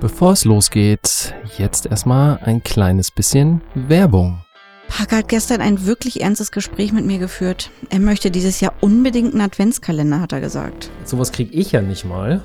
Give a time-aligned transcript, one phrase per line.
[0.00, 4.40] Bevor es losgeht, jetzt erstmal ein kleines bisschen Werbung.
[4.88, 7.70] Parker hat gestern ein wirklich ernstes Gespräch mit mir geführt.
[7.90, 10.90] Er möchte dieses Jahr unbedingt einen Adventskalender, hat er gesagt.
[11.04, 12.42] Sowas krieg ich ja nicht mal.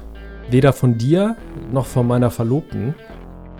[0.51, 1.37] Weder von dir
[1.71, 2.93] noch von meiner Verlobten.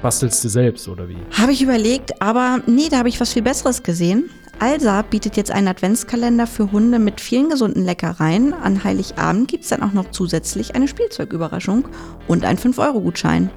[0.02, 1.18] Bastelst du selbst, oder wie?
[1.32, 4.30] Habe ich überlegt, aber nee, da habe ich was viel Besseres gesehen.
[4.60, 8.54] Alsa bietet jetzt einen Adventskalender für Hunde mit vielen gesunden Leckereien.
[8.54, 11.88] An Heiligabend gibt es dann auch noch zusätzlich eine Spielzeugüberraschung
[12.28, 13.50] und einen 5-Euro-Gutschein.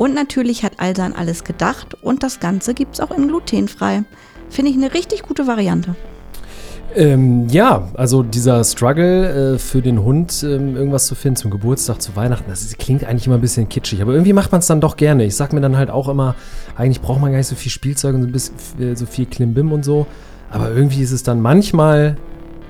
[0.00, 4.04] Und natürlich hat Alsa an alles gedacht und das Ganze gibt es auch in glutenfrei.
[4.48, 5.94] Finde ich eine richtig gute Variante.
[6.96, 12.00] Ähm, ja, also dieser Struggle äh, für den Hund, ähm, irgendwas zu finden zum Geburtstag,
[12.00, 14.80] zu Weihnachten, das klingt eigentlich immer ein bisschen kitschig, aber irgendwie macht man es dann
[14.80, 15.26] doch gerne.
[15.26, 16.34] Ich sag mir dann halt auch immer,
[16.76, 19.26] eigentlich braucht man gar nicht so viel Spielzeug und so, ein bisschen, äh, so viel
[19.26, 20.06] Klimbim und so,
[20.50, 22.16] aber irgendwie ist es dann manchmal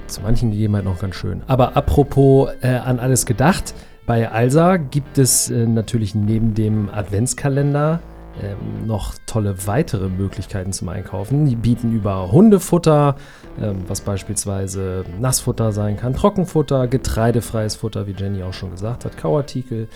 [0.08, 1.42] zu manchen Gegebenheiten noch ganz schön.
[1.47, 3.72] Aber apropos äh, an alles gedacht,
[4.10, 8.00] bei Alsa gibt es äh, natürlich neben dem Adventskalender
[8.42, 11.47] ähm, noch tolle weitere Möglichkeiten zum Einkaufen.
[11.47, 13.14] Die bieten über Hundefutter,
[13.62, 19.16] ähm, was beispielsweise Nassfutter sein kann, Trockenfutter, getreidefreies Futter, wie Jenny auch schon gesagt hat,
[19.16, 19.86] Kauartikel,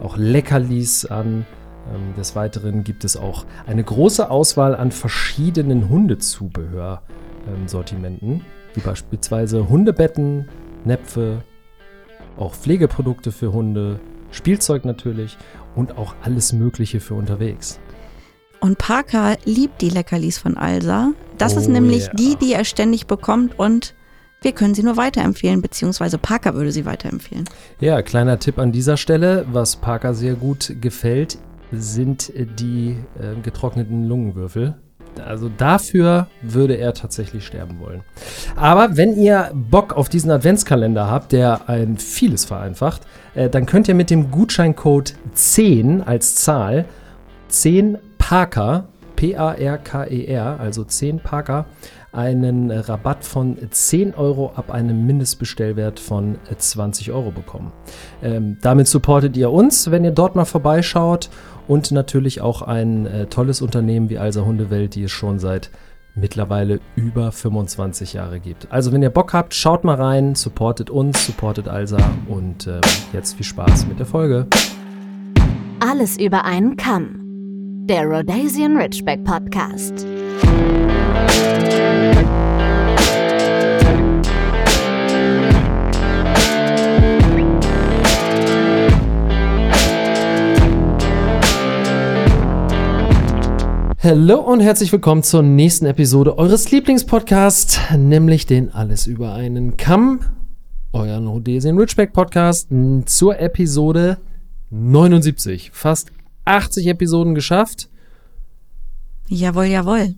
[0.00, 1.44] auch Leckerlis an.
[1.92, 10.48] Ähm, des Weiteren gibt es auch eine große Auswahl an verschiedenen Hundezubehör-Sortimenten, wie beispielsweise Hundebetten,
[10.84, 11.42] Näpfe,
[12.36, 15.36] auch Pflegeprodukte für Hunde, Spielzeug natürlich
[15.74, 17.78] und auch alles Mögliche für unterwegs.
[18.60, 21.12] Und Parker liebt die Leckerlis von Alsa.
[21.38, 22.14] Das Oh ist nämlich yeah.
[22.14, 23.94] die, die er ständig bekommt und
[24.40, 27.44] wir können sie nur weiterempfehlen, beziehungsweise Parker würde sie weiterempfehlen.
[27.80, 31.38] Ja, kleiner Tipp an dieser Stelle, was Parker sehr gut gefällt,
[31.72, 34.76] sind die äh, getrockneten Lungenwürfel.
[35.20, 38.02] Also dafür würde er tatsächlich sterben wollen.
[38.56, 43.02] Aber wenn ihr Bock auf diesen Adventskalender habt, der ein vieles vereinfacht,
[43.34, 46.84] äh, dann könnt ihr mit dem Gutscheincode 10 als Zahl
[47.48, 51.66] 10 Parker, P-A-R-K-E-R, also 10 Parker,
[52.14, 57.72] einen Rabatt von 10 Euro ab einem Mindestbestellwert von äh, 20 Euro bekommen.
[58.22, 61.28] Ähm, damit supportet ihr uns, wenn ihr dort mal vorbeischaut
[61.68, 65.70] und natürlich auch ein äh, tolles Unternehmen wie Alsa Hundewelt, die es schon seit
[66.14, 68.70] mittlerweile über 25 Jahre gibt.
[68.70, 71.98] Also wenn ihr Bock habt, schaut mal rein, supportet uns, supportet Alsa
[72.28, 72.80] und ähm,
[73.12, 74.46] jetzt viel Spaß mit der Folge.
[75.80, 77.20] Alles über einen Kamm.
[77.86, 80.06] Der Rhodesian Ridgeback Podcast.
[94.04, 100.20] Hallo und herzlich willkommen zur nächsten Episode eures Lieblingspodcasts, nämlich den Alles über einen Kamm,
[100.92, 102.68] euren Rhodesian Ridgeback Podcast,
[103.06, 104.18] zur Episode
[104.68, 105.70] 79.
[105.72, 106.12] Fast
[106.44, 107.88] 80 Episoden geschafft.
[109.26, 110.16] Jawohl, jawohl.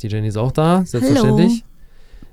[0.00, 1.64] Die Jenny ist auch da, selbstverständlich.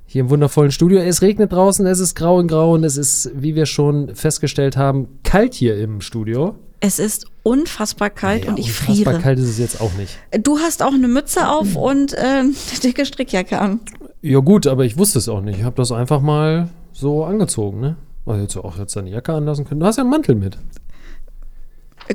[0.06, 1.00] Hier im wundervollen Studio.
[1.00, 4.78] Es regnet draußen, es ist grau in grau und es ist, wie wir schon festgestellt
[4.78, 6.54] haben, kalt hier im Studio.
[6.86, 9.20] Es ist unfassbar kalt Naja, und ich unfassbar friere.
[9.20, 10.20] kalt ist es jetzt auch nicht.
[10.44, 12.54] Du hast auch eine Mütze auf und äh, eine
[12.84, 13.80] dicke Strickjacke an.
[14.22, 15.58] Ja gut, aber ich wusste es auch nicht.
[15.58, 17.96] Ich habe das einfach mal so angezogen, ne?
[18.28, 19.80] Also jetzt auch jetzt deine Jacke anlassen können.
[19.80, 20.60] Du hast ja einen Mantel mit.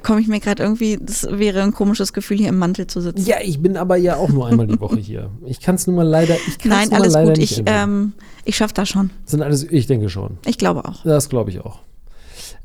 [0.05, 3.27] Komme ich mir gerade irgendwie, das wäre ein komisches Gefühl, hier im Mantel zu sitzen.
[3.27, 5.31] Ja, ich bin aber ja auch nur einmal die Woche hier.
[5.47, 7.39] Ich kann es nun mal leider, ich Nein, alles leider gut.
[7.39, 8.13] nicht Ich, ähm,
[8.45, 9.11] ich schaffe das schon.
[9.25, 10.39] Sind alles, ich denke schon.
[10.47, 11.03] Ich glaube auch.
[11.03, 11.81] Das glaube ich auch.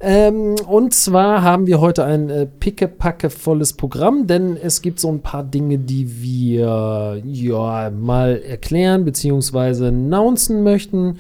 [0.08, 5.22] Ähm, und zwar haben wir heute ein äh, pickepackevolles Programm, denn es gibt so ein
[5.22, 9.88] paar Dinge, die wir ja mal erklären bzw.
[9.88, 11.18] announcen möchten.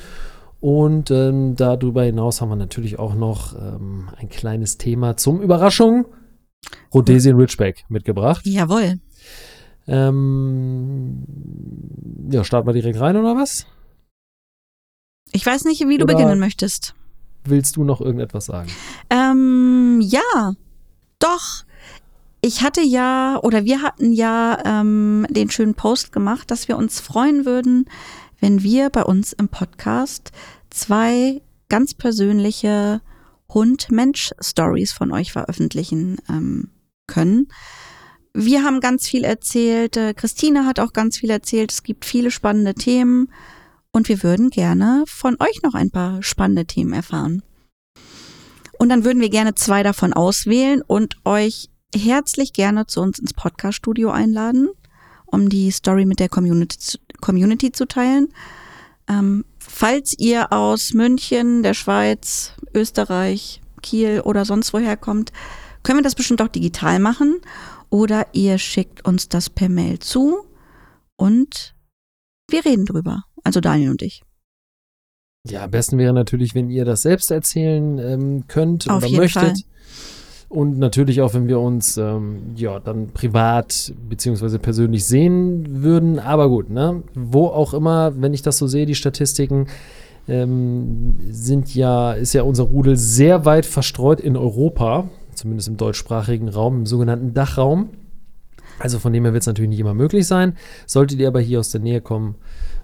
[0.61, 6.05] Und ähm, darüber hinaus haben wir natürlich auch noch ähm, ein kleines Thema zum Überraschung.
[6.93, 8.45] Rhodesian Ridgeback mitgebracht.
[8.45, 8.99] Jawohl.
[9.87, 11.23] Ähm,
[12.29, 13.65] ja, starten wir direkt rein oder was?
[15.31, 16.93] Ich weiß nicht, wie du Oder- beginnen möchtest.
[17.45, 18.69] Willst du noch irgendetwas sagen?
[19.09, 20.53] Ähm, ja,
[21.19, 21.63] doch.
[22.41, 26.99] Ich hatte ja, oder wir hatten ja ähm, den schönen Post gemacht, dass wir uns
[26.99, 27.85] freuen würden,
[28.39, 30.31] wenn wir bei uns im Podcast
[30.69, 33.01] zwei ganz persönliche
[33.49, 36.69] Hund-Mensch-Stories von euch veröffentlichen ähm,
[37.07, 37.47] können.
[38.33, 42.31] Wir haben ganz viel erzählt, äh, Christine hat auch ganz viel erzählt, es gibt viele
[42.31, 43.29] spannende Themen
[43.95, 47.43] und wir würden gerne von euch noch ein paar spannende Themen erfahren.
[48.77, 53.33] Und dann würden wir gerne zwei davon auswählen und euch herzlich gerne zu uns ins
[53.33, 54.67] Podcast-Studio einladen,
[55.27, 58.33] um die Story mit der Community, zu- Community zu teilen.
[59.07, 65.31] Ähm, falls ihr aus München, der Schweiz, Österreich, Kiel oder sonst woher kommt,
[65.83, 67.39] können wir das bestimmt auch digital machen.
[67.89, 70.45] Oder ihr schickt uns das per Mail zu
[71.15, 71.75] und
[72.49, 73.23] wir reden drüber.
[73.45, 74.23] Also Daniel und ich.
[75.47, 79.21] Ja, am besten wäre natürlich, wenn ihr das selbst erzählen ähm, könnt Auf oder jeden
[79.21, 79.43] möchtet.
[79.43, 79.53] Fall.
[80.49, 86.17] Und natürlich auch, wenn wir uns ähm, ja dann privat beziehungsweise persönlich sehen würden.
[86.17, 87.03] Aber gut, ne?
[87.13, 89.67] Wo auch immer, wenn ich das so sehe, die Statistiken
[90.27, 96.49] ähm, sind ja, ist ja unser Rudel sehr weit verstreut in Europa, zumindest im deutschsprachigen
[96.49, 97.89] Raum, im sogenannten Dachraum.
[98.79, 100.57] Also von dem her wird es natürlich nicht immer möglich sein.
[100.87, 102.35] Solltet ihr aber hier aus der Nähe kommen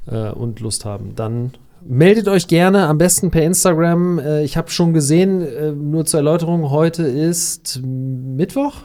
[0.08, 1.52] äh, und Lust haben, dann
[1.84, 4.20] meldet euch gerne, am besten per Instagram.
[4.20, 8.76] Äh, ich habe schon gesehen, äh, nur zur Erläuterung, heute ist Mittwoch.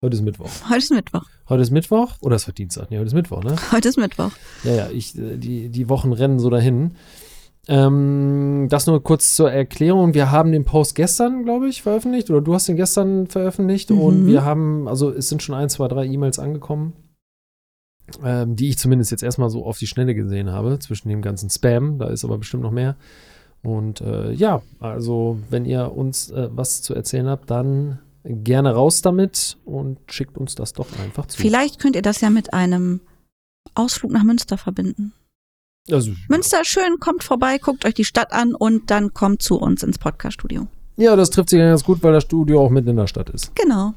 [0.00, 0.50] Heute ist Mittwoch.
[0.68, 1.24] Heute ist Mittwoch.
[1.48, 2.90] Heute ist Mittwoch oder ist heute Dienstag?
[2.90, 3.56] Nee, heute ist Mittwoch, ne?
[3.72, 4.30] Heute ist Mittwoch.
[4.64, 6.92] Ja, ja, ich, äh, die, die Wochen rennen so dahin.
[7.68, 10.14] Ähm, das nur kurz zur Erklärung.
[10.14, 12.30] Wir haben den Post gestern, glaube ich, veröffentlicht.
[12.30, 13.90] Oder du hast den gestern veröffentlicht.
[13.90, 14.00] Mhm.
[14.00, 16.94] Und wir haben, also es sind schon ein, zwei, drei E-Mails angekommen,
[18.24, 21.50] ähm, die ich zumindest jetzt erstmal so auf die Schnelle gesehen habe, zwischen dem ganzen
[21.50, 21.98] Spam.
[21.98, 22.96] Da ist aber bestimmt noch mehr.
[23.62, 29.02] Und äh, ja, also wenn ihr uns äh, was zu erzählen habt, dann gerne raus
[29.02, 31.40] damit und schickt uns das doch einfach zu.
[31.40, 33.00] Vielleicht könnt ihr das ja mit einem
[33.74, 35.12] Ausflug nach Münster verbinden.
[35.90, 39.58] Also, Münster ist schön, kommt vorbei, guckt euch die Stadt an und dann kommt zu
[39.58, 40.66] uns ins Podcast-Studio.
[40.96, 43.54] ja, das trifft sich ganz gut, weil das Studio auch mitten in der Stadt ist.
[43.54, 43.94] Genau.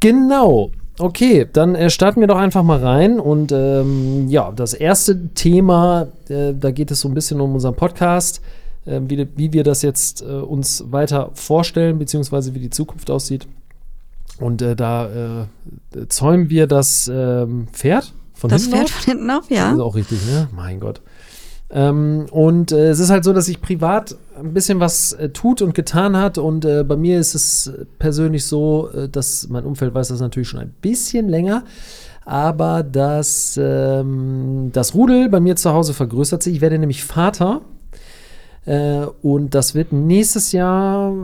[0.00, 0.70] Genau.
[0.98, 3.20] Okay, dann äh, starten wir doch einfach mal rein.
[3.20, 7.74] Und ähm, ja, das erste Thema, äh, da geht es so ein bisschen um unseren
[7.74, 8.40] Podcast,
[8.86, 13.46] äh, wie, wie wir das jetzt äh, uns weiter vorstellen, beziehungsweise wie die Zukunft aussieht.
[14.40, 18.94] Und äh, da äh, zäumen wir das ähm, Pferd von Das hinten Pferd auf.
[18.94, 19.64] von hinten auf, ja.
[19.64, 20.48] Das ist auch richtig, ne?
[20.54, 21.00] Mein Gott.
[21.70, 25.62] Ähm, und äh, es ist halt so, dass sich privat ein bisschen was äh, tut
[25.62, 26.38] und getan hat.
[26.38, 30.48] Und äh, bei mir ist es persönlich so, äh, dass mein Umfeld weiß das natürlich
[30.48, 31.64] schon ein bisschen länger.
[32.24, 36.56] Aber dass ähm, das Rudel bei mir zu Hause vergrößert sich.
[36.56, 37.62] Ich werde nämlich Vater.
[38.66, 41.14] Äh, und das wird nächstes Jahr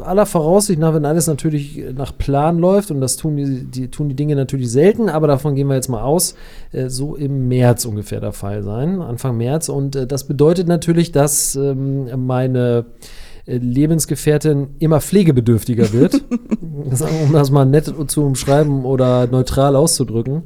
[0.00, 4.08] aller Voraussicht nach, wenn alles natürlich nach Plan läuft, und das tun die, die, tun
[4.08, 6.36] die Dinge natürlich selten, aber davon gehen wir jetzt mal aus,
[6.70, 9.68] äh, so im März ungefähr der Fall sein, Anfang März.
[9.68, 12.86] Und äh, das bedeutet natürlich, dass ähm, meine
[13.46, 16.22] äh, Lebensgefährtin immer pflegebedürftiger wird,
[16.60, 20.44] um das mal nett zu umschreiben oder neutral auszudrücken.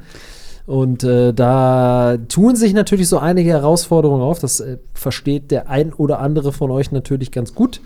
[0.66, 4.40] Und äh, da tun sich natürlich so einige Herausforderungen auf.
[4.40, 7.80] Das äh, versteht der ein oder andere von euch natürlich ganz gut.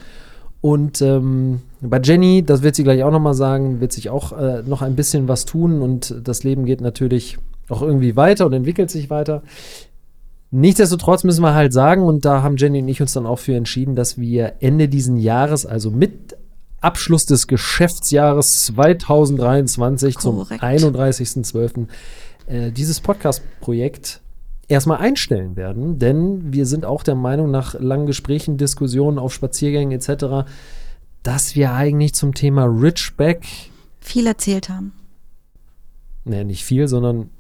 [0.63, 4.63] Und ähm, bei Jenny, das wird sie gleich auch nochmal sagen, wird sich auch äh,
[4.67, 7.39] noch ein bisschen was tun und das Leben geht natürlich
[7.69, 9.43] auch irgendwie weiter und entwickelt sich weiter.
[10.51, 13.55] Nichtsdestotrotz müssen wir halt sagen, und da haben Jenny und ich uns dann auch für
[13.55, 16.37] entschieden, dass wir Ende diesen Jahres, also mit
[16.81, 20.61] Abschluss des Geschäftsjahres 2023 Korrekt.
[20.61, 21.87] zum 31.12.
[22.51, 24.21] Äh, dieses Podcast-Projekt
[24.67, 29.93] erstmal einstellen werden, denn wir sind auch der Meinung, nach langen Gesprächen, Diskussionen auf Spaziergängen
[29.93, 30.49] etc.,
[31.23, 33.47] dass wir eigentlich zum Thema Richback,
[34.01, 34.93] Viel erzählt haben.
[36.25, 37.31] ne, nicht viel, sondern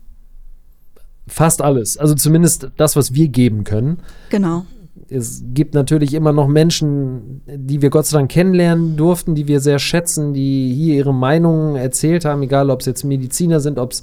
[1.26, 3.98] fast alles, also zumindest das, was wir geben können.
[4.28, 4.64] Genau.
[5.08, 9.60] Es gibt natürlich immer noch Menschen, die wir Gott sei Dank kennenlernen durften, die wir
[9.60, 13.92] sehr schätzen, die hier ihre Meinungen erzählt haben, egal ob es jetzt Mediziner sind, ob
[13.92, 14.02] es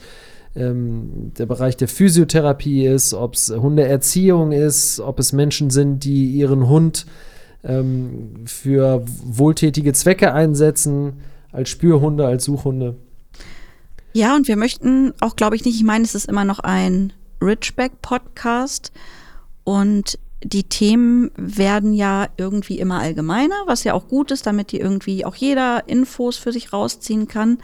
[0.57, 6.31] ähm, der Bereich der Physiotherapie ist, ob es Hundeerziehung ist, ob es Menschen sind, die
[6.31, 7.05] ihren Hund
[7.63, 11.21] ähm, für wohltätige Zwecke einsetzen,
[11.51, 12.95] als Spürhunde, als Suchhunde.
[14.13, 17.13] Ja, und wir möchten auch, glaube ich, nicht, ich meine, es ist immer noch ein
[17.41, 18.91] Richback-Podcast
[19.63, 24.79] und die Themen werden ja irgendwie immer allgemeiner, was ja auch gut ist, damit die
[24.79, 27.57] irgendwie auch jeder Infos für sich rausziehen kann.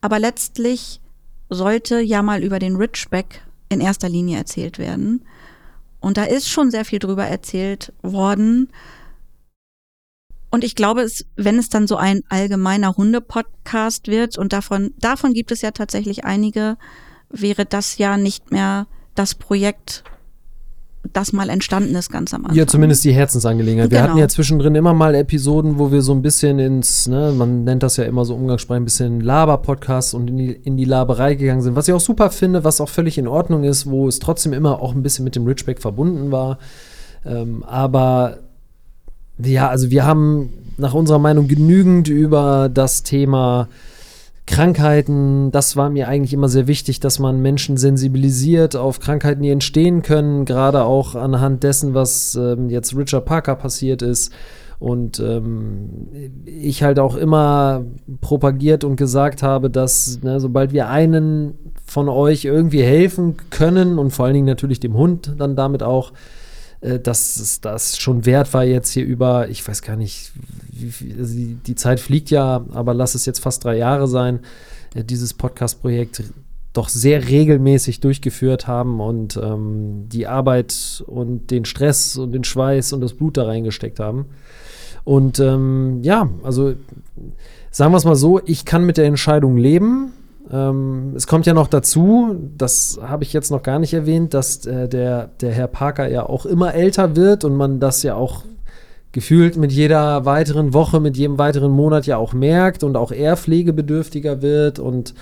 [0.00, 1.00] Aber letztlich
[1.48, 5.24] sollte ja mal über den Richback in erster Linie erzählt werden.
[6.00, 8.70] Und da ist schon sehr viel drüber erzählt worden.
[10.50, 15.32] Und ich glaube, es, wenn es dann so ein allgemeiner Hunde-Podcast wird, und davon, davon
[15.32, 16.76] gibt es ja tatsächlich einige,
[17.28, 20.04] wäre das ja nicht mehr das Projekt,
[21.12, 22.56] das mal entstanden ist ganz am Anfang.
[22.56, 23.90] Ja, zumindest die Herzensangelegenheit.
[23.90, 24.10] Wir Genau.
[24.10, 27.82] hatten ja zwischendrin immer mal Episoden, wo wir so ein bisschen ins, ne, man nennt
[27.82, 31.62] das ja immer so umgangssprachlich, ein bisschen Laber-Podcast und in die, in die Laberei gegangen
[31.62, 34.52] sind, was ich auch super finde, was auch völlig in Ordnung ist, wo es trotzdem
[34.52, 36.58] immer auch ein bisschen mit dem Richback verbunden war.
[37.26, 38.38] Ähm, aber
[39.38, 43.68] ja, also wir haben nach unserer Meinung genügend über das Thema
[44.46, 49.50] Krankheiten, das war mir eigentlich immer sehr wichtig, dass man Menschen sensibilisiert auf Krankheiten, die
[49.50, 54.32] entstehen können, gerade auch anhand dessen, was ähm, jetzt Richard Parker passiert ist.
[54.78, 56.08] Und ähm,
[56.44, 57.84] ich halt auch immer
[58.20, 61.54] propagiert und gesagt habe, dass ne, sobald wir einen
[61.86, 66.12] von euch irgendwie helfen können und vor allen Dingen natürlich dem Hund dann damit auch,
[66.82, 70.32] äh, dass das schon wert war jetzt hier über, ich weiß gar nicht,
[71.18, 74.40] also die, die Zeit fliegt ja, aber lass es jetzt fast drei Jahre sein,
[74.94, 76.24] äh, dieses Podcast-Projekt
[76.74, 82.92] doch sehr regelmäßig durchgeführt haben und ähm, die Arbeit und den Stress und den Schweiß
[82.92, 84.26] und das Blut da reingesteckt haben.
[85.04, 86.74] Und ähm, ja, also
[87.70, 90.12] sagen wir es mal so, ich kann mit der Entscheidung leben.
[90.50, 94.66] Ähm, es kommt ja noch dazu, das habe ich jetzt noch gar nicht erwähnt, dass
[94.66, 98.42] äh, der, der Herr Parker ja auch immer älter wird und man das ja auch
[99.14, 103.36] gefühlt mit jeder weiteren Woche, mit jedem weiteren Monat ja auch merkt und auch er
[103.36, 105.14] pflegebedürftiger wird und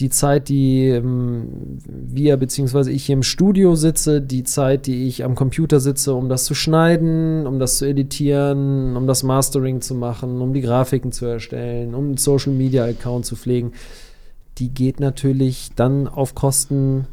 [0.00, 2.90] die Zeit, die ähm, wir bzw.
[2.90, 6.54] ich hier im Studio sitze, die Zeit, die ich am Computer sitze, um das zu
[6.54, 11.94] schneiden, um das zu editieren, um das Mastering zu machen, um die Grafiken zu erstellen,
[11.94, 13.72] um einen Social Media Account zu pflegen,
[14.58, 17.06] die geht natürlich dann auf Kosten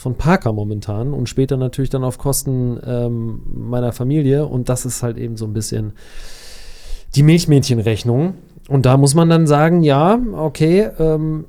[0.00, 5.02] von Parker momentan und später natürlich dann auf Kosten ähm, meiner Familie und das ist
[5.02, 5.92] halt eben so ein bisschen
[7.14, 8.32] die Milchmädchenrechnung.
[8.66, 11.44] Und da muss man dann sagen, ja, okay, ähm,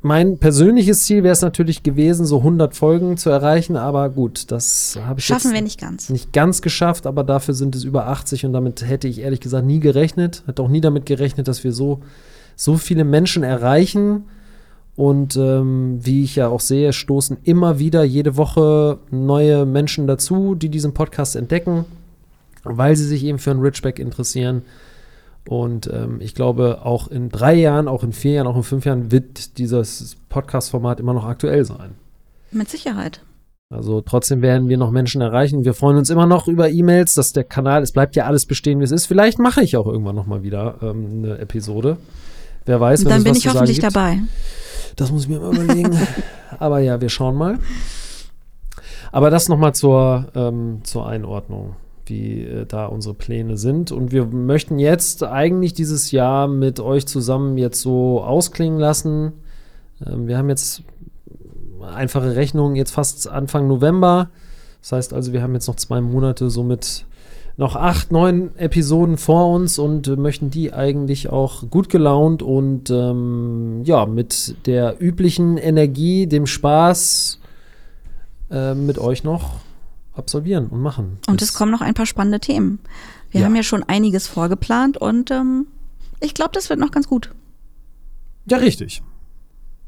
[0.00, 4.98] mein persönliches Ziel wäre es natürlich gewesen, so 100 Folgen zu erreichen, aber gut, das
[5.04, 6.08] habe ich Schaffen jetzt wir nicht ganz.
[6.08, 9.66] nicht ganz geschafft, aber dafür sind es über 80 und damit hätte ich ehrlich gesagt
[9.66, 12.00] nie gerechnet, hätte auch nie damit gerechnet, dass wir so,
[12.56, 14.24] so viele Menschen erreichen.
[14.94, 20.54] Und ähm, wie ich ja auch sehe, stoßen immer wieder jede Woche neue Menschen dazu,
[20.54, 21.86] die diesen Podcast entdecken,
[22.62, 24.62] weil sie sich eben für einen Richback interessieren.
[25.48, 28.84] Und ähm, ich glaube, auch in drei Jahren, auch in vier Jahren, auch in fünf
[28.84, 31.94] Jahren wird dieses Podcast-Format immer noch aktuell sein.
[32.50, 33.22] Mit Sicherheit.
[33.70, 35.64] Also trotzdem werden wir noch Menschen erreichen.
[35.64, 38.80] Wir freuen uns immer noch über E-Mails, dass der Kanal, es bleibt ja alles bestehen,
[38.80, 39.06] wie es ist.
[39.06, 41.96] Vielleicht mache ich auch irgendwann noch mal wieder ähm, eine Episode.
[42.66, 44.20] Wer weiß, Und wenn dann es bin ich hoffentlich dabei.
[44.96, 45.96] Das muss ich mir mal überlegen.
[46.58, 47.58] Aber ja, wir schauen mal.
[49.10, 53.92] Aber das nochmal zur, ähm, zur Einordnung, wie äh, da unsere Pläne sind.
[53.92, 59.32] Und wir möchten jetzt eigentlich dieses Jahr mit euch zusammen jetzt so ausklingen lassen.
[60.04, 60.82] Ähm, wir haben jetzt
[61.82, 64.30] einfache Rechnung, jetzt fast Anfang November.
[64.80, 67.04] Das heißt also, wir haben jetzt noch zwei Monate, somit
[67.56, 72.90] noch acht, neun Episoden vor uns und äh, möchten die eigentlich auch gut gelaunt und
[72.90, 77.38] ähm, ja, mit der üblichen Energie, dem Spaß
[78.50, 79.60] äh, mit euch noch
[80.14, 81.18] absolvieren und machen.
[81.28, 82.78] Und es kommen noch ein paar spannende Themen.
[83.30, 83.46] Wir Ja.
[83.46, 85.66] haben ja schon einiges vorgeplant und ähm,
[86.20, 87.30] ich glaube, das wird noch ganz gut.
[88.46, 89.02] Ja, richtig.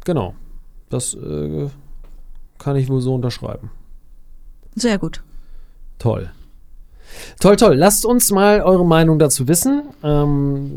[0.04, 0.35] Genau.
[0.90, 1.68] Das äh,
[2.59, 3.71] kann ich wohl so unterschreiben.
[4.76, 5.23] Sehr gut.
[5.99, 6.30] Toll.
[7.40, 7.75] Toll, toll.
[7.76, 10.73] Lasst uns mal eure Meinung dazu wissen, ähm,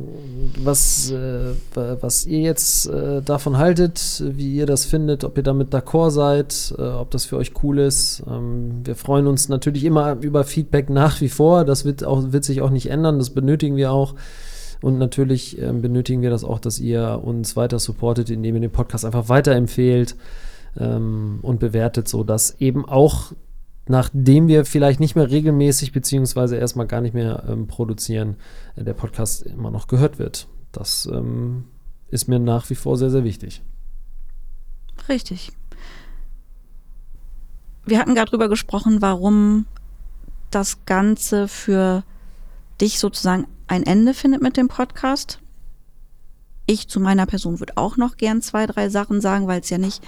[0.63, 5.43] was, äh, wa- was ihr jetzt äh, davon haltet, wie ihr das findet, ob ihr
[5.43, 8.23] damit d'accord seid, äh, ob das für euch cool ist.
[8.29, 11.63] Ähm, wir freuen uns natürlich immer über Feedback nach wie vor.
[11.65, 13.17] Das wird, auch, wird sich auch nicht ändern.
[13.19, 14.15] Das benötigen wir auch.
[14.81, 18.71] Und natürlich ähm, benötigen wir das auch, dass ihr uns weiter supportet, indem ihr den
[18.71, 20.15] Podcast einfach weiterempfehlt
[20.79, 23.31] ähm, und bewertet, sodass eben auch
[23.87, 28.37] nachdem wir vielleicht nicht mehr regelmäßig beziehungsweise erstmal gar nicht mehr ähm, produzieren,
[28.75, 30.47] äh, der Podcast immer noch gehört wird.
[30.71, 31.65] Das ähm,
[32.09, 33.61] ist mir nach wie vor sehr, sehr wichtig.
[35.09, 35.51] Richtig.
[37.85, 39.65] Wir hatten gerade drüber gesprochen, warum
[40.51, 42.03] das Ganze für
[42.81, 45.39] dich sozusagen ein Ende findet mit dem Podcast.
[46.65, 49.77] Ich zu meiner Person würde auch noch gern zwei, drei Sachen sagen, weil es ja
[49.77, 50.03] nicht,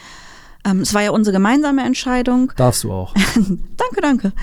[0.65, 2.51] ähm, es war ja unsere gemeinsame Entscheidung.
[2.55, 3.13] Darfst du auch.
[3.77, 4.33] Danke, danke.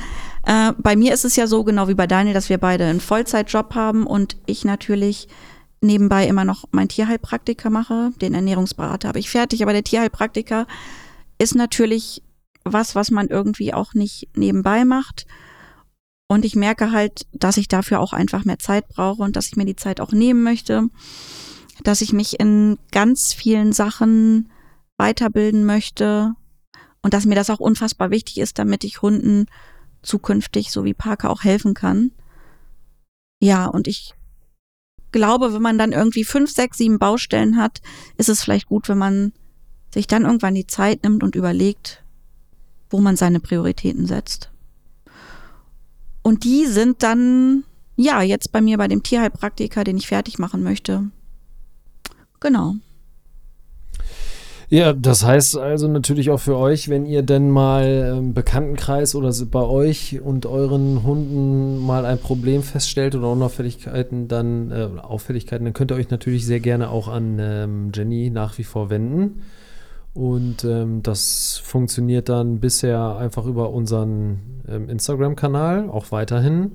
[0.44, 3.00] Äh, bei mir ist es ja so, genau wie bei Daniel, dass wir beide einen
[3.00, 5.28] Vollzeitjob haben und ich natürlich
[5.80, 8.12] nebenbei immer noch meinen Tierheilpraktiker mache.
[8.20, 10.66] Den Ernährungsberater habe ich fertig, aber der Tierheilpraktiker
[11.38, 12.22] ist natürlich
[12.64, 15.26] was, was man irgendwie auch nicht nebenbei macht.
[16.28, 19.56] Und ich merke halt, dass ich dafür auch einfach mehr Zeit brauche und dass ich
[19.56, 20.88] mir die Zeit auch nehmen möchte,
[21.84, 24.50] dass ich mich in ganz vielen Sachen
[24.96, 26.34] weiterbilden möchte
[27.02, 29.46] und dass mir das auch unfassbar wichtig ist, damit ich Hunden
[30.02, 32.12] zukünftig, so wie Parker, auch helfen kann.
[33.40, 34.14] Ja, und ich
[35.12, 37.80] glaube, wenn man dann irgendwie fünf, sechs, sieben Baustellen hat,
[38.16, 39.32] ist es vielleicht gut, wenn man
[39.92, 42.02] sich dann irgendwann die Zeit nimmt und überlegt,
[42.90, 44.50] wo man seine Prioritäten setzt.
[46.22, 47.64] Und die sind dann,
[47.96, 51.10] ja, jetzt bei mir bei dem Tierheilpraktiker, den ich fertig machen möchte.
[52.40, 52.74] Genau.
[54.68, 59.32] Ja, das heißt also natürlich auch für euch, wenn ihr denn mal im Bekanntenkreis oder
[59.48, 65.72] bei euch und euren Hunden mal ein Problem feststellt oder Unauffälligkeiten, dann äh, Auffälligkeiten, dann
[65.72, 69.42] könnt ihr euch natürlich sehr gerne auch an ähm, Jenny nach wie vor wenden.
[70.14, 76.72] Und ähm, das funktioniert dann bisher einfach über unseren ähm, Instagram-Kanal, auch weiterhin.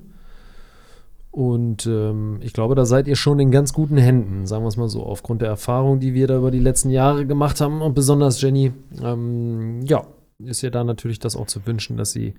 [1.32, 4.76] Und ähm, ich glaube, da seid ihr schon in ganz guten Händen, sagen wir es
[4.76, 7.80] mal so, aufgrund der Erfahrung, die wir da über die letzten Jahre gemacht haben.
[7.80, 8.72] Und besonders Jenny,
[9.02, 10.06] ähm, ja,
[10.44, 12.34] ist ja da natürlich das auch zu wünschen, dass sie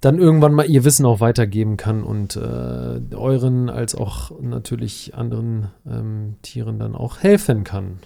[0.00, 5.68] dann irgendwann mal ihr Wissen auch weitergeben kann und äh, euren als auch natürlich anderen
[5.86, 7.98] ähm, Tieren dann auch helfen kann.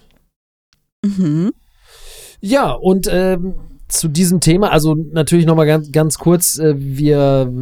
[1.05, 1.53] Mhm.
[2.41, 3.55] Ja, und ähm,
[3.89, 7.53] zu diesem Thema, also natürlich nochmal ganz, ganz kurz, äh, wir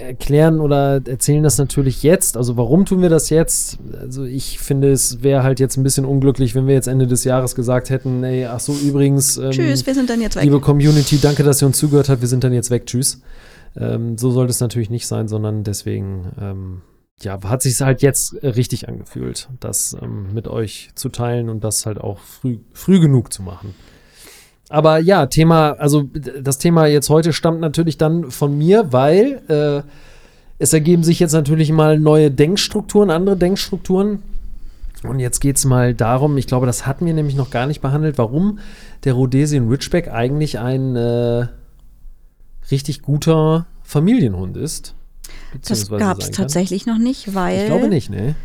[0.00, 2.36] erklären oder erzählen das natürlich jetzt.
[2.36, 3.78] Also warum tun wir das jetzt?
[4.00, 7.24] Also ich finde, es wäre halt jetzt ein bisschen unglücklich, wenn wir jetzt Ende des
[7.24, 9.36] Jahres gesagt hätten, ey, ach so, übrigens.
[9.36, 10.44] Ähm, Tschüss, wir sind dann jetzt weg.
[10.44, 13.20] Liebe Community, danke, dass ihr uns zugehört habt, wir sind dann jetzt weg, tschüss.
[13.76, 16.82] Ähm, so sollte es natürlich nicht sein, sondern deswegen, ähm,
[17.22, 21.84] ja, hat sich halt jetzt richtig angefühlt, das ähm, mit euch zu teilen und das
[21.84, 23.74] halt auch früh, früh genug zu machen.
[24.70, 26.04] Aber ja, Thema, also
[26.40, 29.82] das Thema jetzt heute stammt natürlich dann von mir, weil äh,
[30.60, 34.22] es ergeben sich jetzt natürlich mal neue Denkstrukturen, andere Denkstrukturen.
[35.02, 37.80] Und jetzt geht es mal darum, ich glaube, das hatten wir nämlich noch gar nicht
[37.80, 38.60] behandelt, warum
[39.02, 41.48] der Rhodesian Ridgeback eigentlich ein äh,
[42.70, 44.94] richtig guter Familienhund ist.
[45.66, 47.62] Das gab es tatsächlich noch nicht, weil.
[47.62, 48.36] Ich glaube nicht, ne?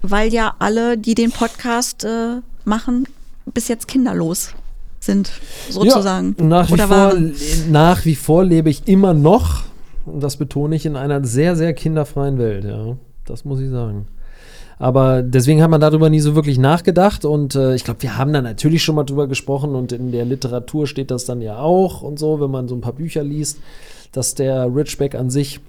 [0.00, 3.06] Weil ja alle, die den Podcast äh, machen,
[3.44, 4.54] bis jetzt kinderlos
[5.06, 5.30] sind,
[5.70, 6.36] sozusagen.
[6.38, 7.14] Ja, nach, wie vor,
[7.70, 9.62] nach wie vor lebe ich immer noch,
[10.04, 12.96] und das betone ich, in einer sehr, sehr kinderfreien Welt, ja.
[13.24, 14.06] Das muss ich sagen.
[14.78, 18.32] Aber deswegen hat man darüber nie so wirklich nachgedacht und äh, ich glaube, wir haben
[18.32, 22.02] da natürlich schon mal drüber gesprochen und in der Literatur steht das dann ja auch
[22.02, 23.58] und so, wenn man so ein paar Bücher liest,
[24.12, 25.60] dass der Ridgeback an sich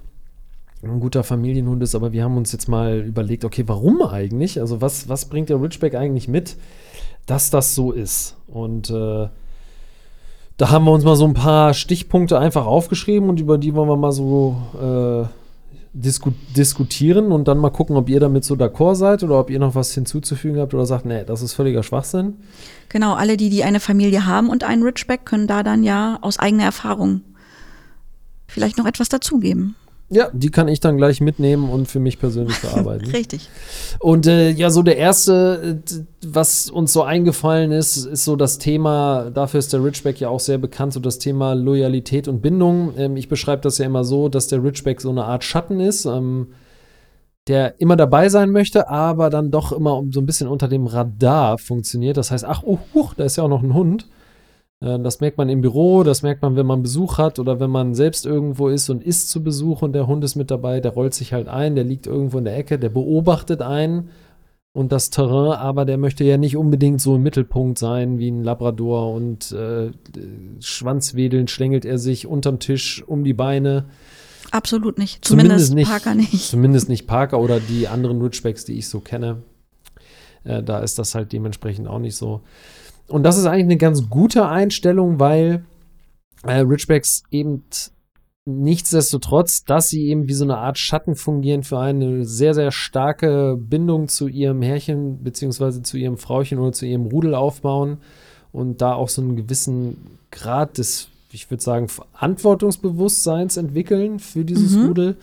[0.84, 4.60] ein guter Familienhund ist, aber wir haben uns jetzt mal überlegt, okay, warum eigentlich?
[4.60, 6.58] Also was, was bringt der Ridgeback eigentlich mit?
[7.27, 8.36] Dass das so ist.
[8.48, 9.27] Und äh,
[10.57, 13.90] da haben wir uns mal so ein paar Stichpunkte einfach aufgeschrieben und über die wollen
[13.90, 15.27] wir mal so äh,
[15.94, 19.59] disku diskutieren und dann mal gucken, ob ihr damit so d'accord seid oder ob ihr
[19.59, 22.37] noch was hinzuzufügen habt oder sagt, nee, das ist völliger Schwachsinn.
[22.90, 26.40] Genau, alle, die, die eine Familie haben und einen Richback, können da dann ja aus
[26.40, 27.22] eigener Erfahrung
[28.48, 29.75] vielleicht noch etwas dazugeben.
[30.09, 33.11] Ja, die kann ich dann gleich mitnehmen und für mich persönlich verarbeiten.
[33.11, 33.50] Richtig.
[34.00, 35.81] Und äh, ja, so der erste,
[36.25, 40.39] was uns so eingefallen ist, ist so das Thema, dafür ist der Ridgeback ja auch
[40.39, 42.93] sehr bekannt, so das Thema Loyalität und Bindung.
[42.98, 46.05] Ähm, ich beschreibe das ja immer so, dass der Ridgeback so eine Art Schatten ist,
[46.05, 46.53] ähm,
[47.48, 51.57] der immer dabei sein möchte, aber dann doch immer so ein bisschen unter dem Radar
[51.57, 52.15] funktioniert.
[52.15, 54.07] Das heißt, ach, oh, huch, da ist ja auch noch ein Hund.
[54.79, 57.70] Äh, das merkt man im Büro, das merkt man, wenn man Besuch hat oder wenn
[57.70, 60.94] man selbst irgendwo ist und ist zu Besuch und der Hund ist mit dabei, der
[60.94, 64.09] rollt sich halt ein, der liegt irgendwo in der Ecke, der beobachtet einen
[64.74, 68.44] und das Terrain, aber der möchte ja nicht unbedingt so im Mittelpunkt sein wie ein
[68.44, 69.92] Labrador und äh,
[70.59, 73.85] Schwanzwedeln schlängelt er sich unterm Tisch um die Beine.
[74.51, 75.25] Absolut nicht.
[75.25, 76.50] Zumindest, zumindest nicht, Parker nicht.
[76.50, 79.42] Zumindest nicht Parker oder die anderen Ridgebacks, die ich so kenne.
[80.44, 82.42] Äh, da ist das halt dementsprechend auch nicht so.
[83.07, 85.65] Und das ist eigentlich eine ganz gute Einstellung, weil
[86.43, 87.63] äh, Ridgebacks eben
[88.48, 93.57] nichtsdestotrotz, dass sie eben wie so eine Art Schatten fungieren für eine sehr, sehr starke
[93.59, 97.98] Bindung zu ihrem Herrchen beziehungsweise zu ihrem Frauchen oder zu ihrem Rudel aufbauen
[98.53, 104.75] und da auch so einen gewissen Grad des, ich würde sagen, Verantwortungsbewusstseins entwickeln für dieses
[104.75, 104.85] mhm.
[104.87, 105.17] Rudel.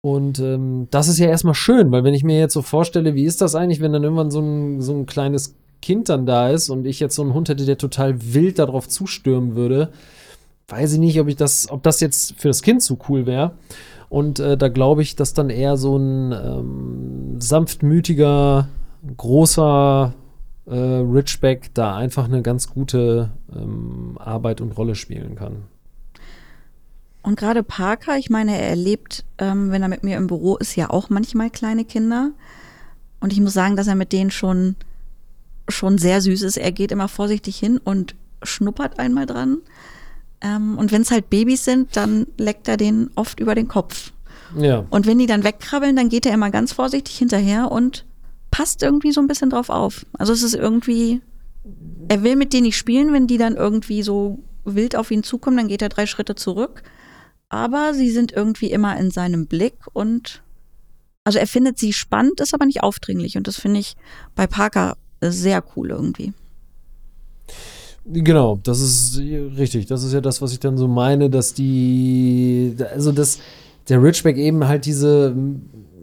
[0.00, 3.24] Und ähm, das ist ja erstmal schön, weil wenn ich mir jetzt so vorstelle, wie
[3.24, 6.70] ist das eigentlich, wenn dann irgendwann so ein, so ein kleines Kind dann da ist
[6.70, 9.90] und ich jetzt so einen Hund hätte, der total wild darauf zustürmen würde,
[10.68, 13.52] weiß ich nicht, ob ich das, ob das jetzt für das Kind so cool wäre.
[14.08, 18.68] Und äh, da glaube ich, dass dann eher so ein ähm, sanftmütiger,
[19.16, 20.14] großer
[20.66, 25.64] äh, Richback da einfach eine ganz gute ähm, Arbeit und Rolle spielen kann.
[27.22, 30.76] Und gerade Parker, ich meine, er erlebt, ähm, wenn er mit mir im Büro ist,
[30.76, 32.32] ja auch manchmal kleine Kinder.
[33.20, 34.74] Und ich muss sagen, dass er mit denen schon
[35.68, 36.56] schon sehr süß ist.
[36.56, 39.58] Er geht immer vorsichtig hin und schnuppert einmal dran.
[40.40, 44.12] Ähm, und wenn es halt Babys sind, dann leckt er den oft über den Kopf.
[44.56, 44.84] Ja.
[44.90, 48.04] Und wenn die dann wegkrabbeln, dann geht er immer ganz vorsichtig hinterher und
[48.50, 50.04] passt irgendwie so ein bisschen drauf auf.
[50.18, 51.22] Also es ist irgendwie,
[52.08, 55.56] er will mit denen nicht spielen, wenn die dann irgendwie so wild auf ihn zukommen,
[55.56, 56.82] dann geht er drei Schritte zurück.
[57.48, 60.42] Aber sie sind irgendwie immer in seinem Blick und
[61.24, 63.36] also er findet sie spannend, ist aber nicht aufdringlich.
[63.36, 63.94] Und das finde ich
[64.34, 66.32] bei Parker sehr cool irgendwie.
[68.04, 69.86] Genau, das ist richtig.
[69.86, 73.38] Das ist ja das, was ich dann so meine, dass die, also dass
[73.88, 75.36] der Ridgeback eben halt diese,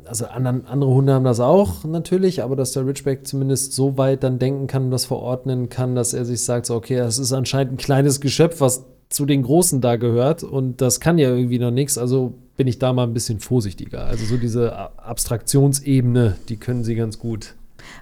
[0.05, 4.39] also andere Hunde haben das auch natürlich, aber dass der Ridgeback zumindest so weit dann
[4.39, 7.73] denken kann und das verordnen kann, dass er sich sagt, so, okay, das ist anscheinend
[7.73, 11.71] ein kleines Geschöpf, was zu den Großen da gehört und das kann ja irgendwie noch
[11.71, 14.05] nichts, also bin ich da mal ein bisschen vorsichtiger.
[14.05, 17.55] Also so diese Abstraktionsebene, die können sie ganz gut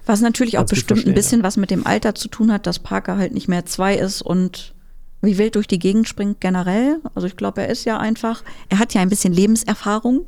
[0.06, 3.16] was natürlich auch bestimmt ein bisschen was mit dem Alter zu tun hat, dass Parker
[3.16, 4.74] halt nicht mehr zwei ist und
[5.20, 7.00] wie wild durch die Gegend springt generell.
[7.14, 10.26] Also ich glaube, er ist ja einfach, er hat ja ein bisschen Lebenserfahrung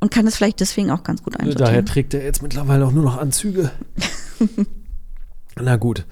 [0.00, 1.66] und kann es vielleicht deswegen auch ganz gut einsortieren.
[1.66, 3.70] Daher trägt er jetzt mittlerweile auch nur noch Anzüge.
[5.56, 6.06] Na gut.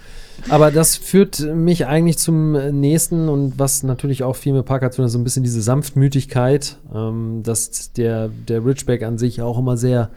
[0.48, 4.96] Aber das führt mich eigentlich zum nächsten und was natürlich auch viel mit Parker zu
[4.96, 9.59] tun hat, so ein bisschen diese Sanftmütigkeit, ähm, dass der, der Ridgeback an sich auch
[9.59, 10.11] immer sehr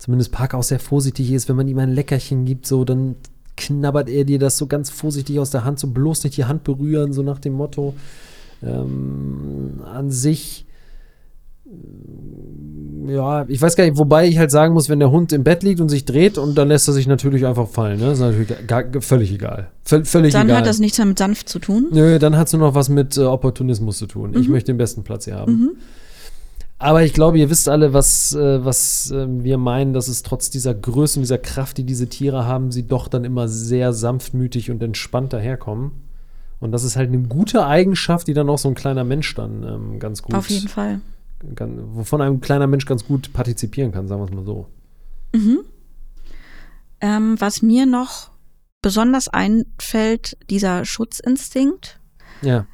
[0.00, 3.16] zumindest Parker auch sehr vorsichtig ist, wenn man ihm ein Leckerchen gibt, so dann
[3.56, 6.64] knabbert er dir das so ganz vorsichtig aus der Hand, so bloß nicht die Hand
[6.64, 7.94] berühren, so nach dem Motto.
[8.62, 10.66] Ähm, an sich,
[11.66, 15.44] äh, ja, ich weiß gar nicht, wobei ich halt sagen muss, wenn der Hund im
[15.44, 18.06] Bett liegt und sich dreht und dann lässt er sich natürlich einfach fallen, ne?
[18.06, 19.68] Das ist natürlich gar, völlig egal.
[19.82, 20.58] V völlig dann egal.
[20.58, 21.88] hat das nichts mehr mit sanft zu tun?
[21.92, 24.30] Nö, dann hat es nur noch was mit äh, Opportunismus zu tun.
[24.30, 24.40] Mhm.
[24.40, 25.52] Ich möchte den besten Platz hier haben.
[25.52, 25.70] Mhm.
[26.82, 30.48] Aber ich glaube, ihr wisst alle, was, äh, was äh, wir meinen, dass es trotz
[30.48, 34.70] dieser Größe und dieser Kraft, die diese Tiere haben, sie doch dann immer sehr sanftmütig
[34.70, 35.92] und entspannt daherkommen.
[36.58, 39.62] Und das ist halt eine gute Eigenschaft, die dann auch so ein kleiner Mensch dann
[39.62, 40.34] ähm, ganz gut.
[40.34, 41.02] Auf jeden Fall.
[41.54, 44.66] Kann, wovon ein kleiner Mensch ganz gut partizipieren kann, sagen wir es mal so.
[45.34, 45.58] Mhm.
[47.02, 48.30] Ähm, was mir noch
[48.80, 52.00] besonders einfällt, dieser Schutzinstinkt.
[52.40, 52.66] Ja.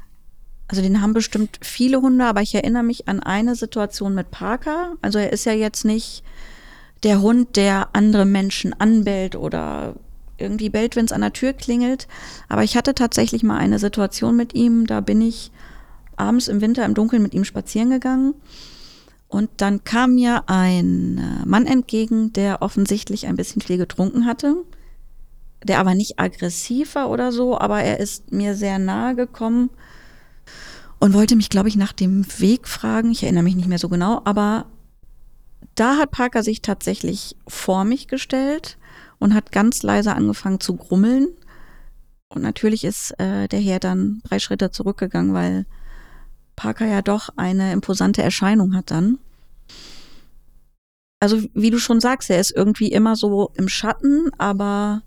[0.69, 4.95] Also den haben bestimmt viele Hunde, aber ich erinnere mich an eine Situation mit Parker.
[5.01, 6.25] Also er ist ja jetzt nicht
[7.03, 9.95] der Hund, der andere Menschen anbellt oder
[10.39, 12.09] irgendwie bellt, wenn es an der Tür klingelt.
[12.49, 15.53] Aber ich hatte tatsächlich mal eine Situation mit ihm, da bin ich
[16.17, 18.35] abends im Winter im Dunkeln mit ihm spazieren gegangen.
[19.29, 24.57] Und dann kam mir ein äh, Mann entgegen, der offensichtlich ein bisschen viel getrunken hatte,
[25.65, 29.71] der aber nicht aggressiv war oder so, aber er ist mir sehr nahe gekommen
[30.99, 33.11] und wollte mich, glaube ich, nach dem Weg fragen.
[33.11, 34.67] Ich erinnere mich nicht mehr so genau, aber
[35.75, 38.79] da hat Parker sich tatsächlich vor mich gestellt
[39.19, 41.29] und hat ganz leise angefangen zu grummeln.
[42.29, 45.67] Und natürlich ist äh, der Herr dann drei Schritte zurückgegangen, weil
[46.57, 49.19] Parker ja doch eine imposante Erscheinung hat dann.
[51.21, 55.03] Also wie du schon sagst, er ist irgendwie immer so im Schatten, aber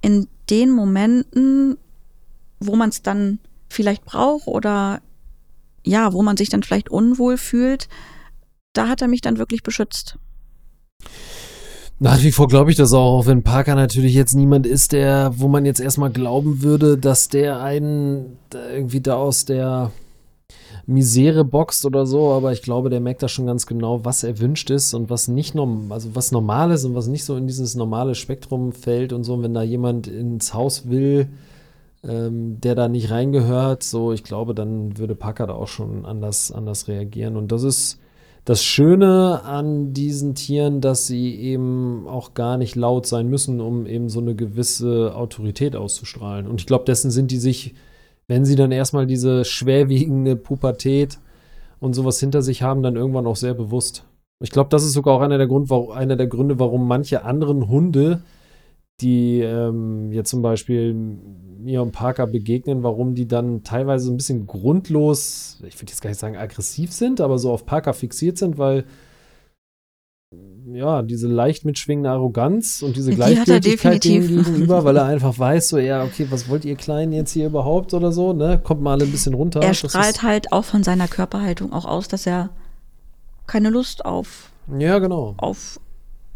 [0.00, 1.76] in den Momenten,
[2.60, 5.00] wo man es dann vielleicht braucht oder
[5.84, 7.88] ja, wo man sich dann vielleicht unwohl fühlt,
[8.72, 10.18] da hat er mich dann wirklich beschützt.
[12.00, 15.32] Nach wie vor glaube ich das auch, auch wenn Parker natürlich jetzt niemand ist, der,
[15.36, 19.92] wo man jetzt erstmal glauben würde, dass der einen irgendwie da aus der
[20.86, 24.70] Misere boxt oder so, aber ich glaube, der merkt da schon ganz genau, was erwünscht
[24.70, 27.74] ist und was nicht normal, also was normal ist und was nicht so in dieses
[27.74, 29.34] normale Spektrum fällt und so.
[29.34, 31.28] Und wenn da jemand ins Haus will,
[32.06, 36.52] ähm, der da nicht reingehört, so ich glaube, dann würde Packer da auch schon anders,
[36.52, 37.36] anders reagieren.
[37.36, 38.00] Und das ist
[38.44, 43.86] das Schöne an diesen Tieren, dass sie eben auch gar nicht laut sein müssen, um
[43.86, 46.46] eben so eine gewisse Autorität auszustrahlen.
[46.46, 47.74] Und ich glaube, dessen sind die sich,
[48.28, 51.18] wenn sie dann erstmal diese schwerwiegende Pubertät
[51.80, 54.04] und sowas hinter sich haben, dann irgendwann auch sehr bewusst.
[54.40, 57.68] Ich glaube, das ist sogar auch einer der, Grund, einer der Gründe, warum manche anderen
[57.68, 58.22] Hunde
[59.00, 64.46] die ähm, jetzt zum Beispiel mir und Parker begegnen, warum die dann teilweise ein bisschen
[64.46, 68.58] grundlos, ich würde jetzt gar nicht sagen aggressiv sind, aber so auf Parker fixiert sind,
[68.58, 68.84] weil
[70.72, 75.68] ja, diese leicht mitschwingende Arroganz und diese die Gleichgültigkeit dem gegenüber, weil er einfach weiß,
[75.68, 78.60] so, ja, okay, was wollt ihr Kleinen jetzt hier überhaupt oder so, ne?
[78.62, 79.60] Kommt mal alle ein bisschen runter.
[79.60, 82.50] Er strahlt halt auch von seiner Körperhaltung auch aus, dass er
[83.46, 85.34] keine Lust auf, ja, genau.
[85.36, 85.78] auf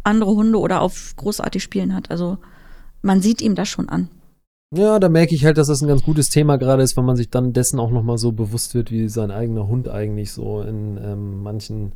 [0.08, 2.10] andere Hunde oder auf großartig Spielen hat.
[2.10, 2.38] Also
[3.02, 4.08] man sieht ihm das schon an.
[4.74, 7.16] Ja, da merke ich halt, dass das ein ganz gutes Thema gerade ist, wenn man
[7.16, 10.98] sich dann dessen auch nochmal so bewusst wird, wie sein eigener Hund eigentlich so in
[11.02, 11.92] ähm, manchen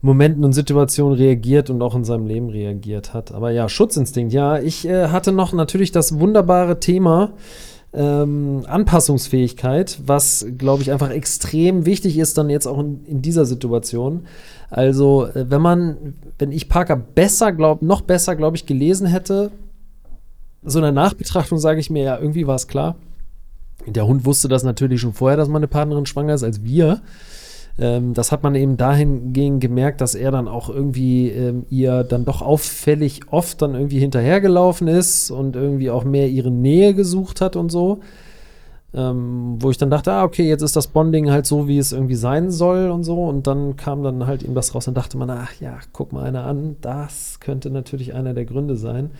[0.00, 3.32] Momenten und Situationen reagiert und auch in seinem Leben reagiert hat.
[3.32, 4.32] Aber ja, Schutzinstinkt.
[4.32, 7.32] Ja, ich äh, hatte noch natürlich das wunderbare Thema
[7.94, 13.44] ähm, Anpassungsfähigkeit, was, glaube ich, einfach extrem wichtig ist, dann jetzt auch in, in dieser
[13.44, 14.26] Situation.
[14.70, 19.52] Also, äh, wenn man, wenn ich Parker besser, glaub, noch besser, glaube ich, gelesen hätte,
[20.64, 22.96] so in der Nachbetrachtung sage ich mir, ja, irgendwie war es klar.
[23.86, 27.02] Der Hund wusste das natürlich schon vorher, dass meine Partnerin schwanger ist, als wir.
[27.78, 32.24] Ähm, das hat man eben dahingehend gemerkt, dass er dann auch irgendwie ähm, ihr dann
[32.24, 37.56] doch auffällig oft dann irgendwie hinterhergelaufen ist und irgendwie auch mehr ihre Nähe gesucht hat
[37.56, 38.00] und so.
[38.96, 41.90] Ähm, wo ich dann dachte, ah, okay, jetzt ist das Bonding halt so, wie es
[41.90, 43.24] irgendwie sein soll und so.
[43.24, 46.22] Und dann kam dann halt ihm das raus und dachte man, ach ja, guck mal
[46.22, 49.10] einer an, das könnte natürlich einer der Gründe sein.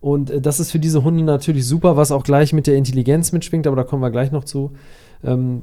[0.00, 3.30] Und äh, das ist für diese Hunde natürlich super, was auch gleich mit der Intelligenz
[3.30, 4.72] mitschwingt, aber da kommen wir gleich noch zu.
[5.22, 5.62] Ähm,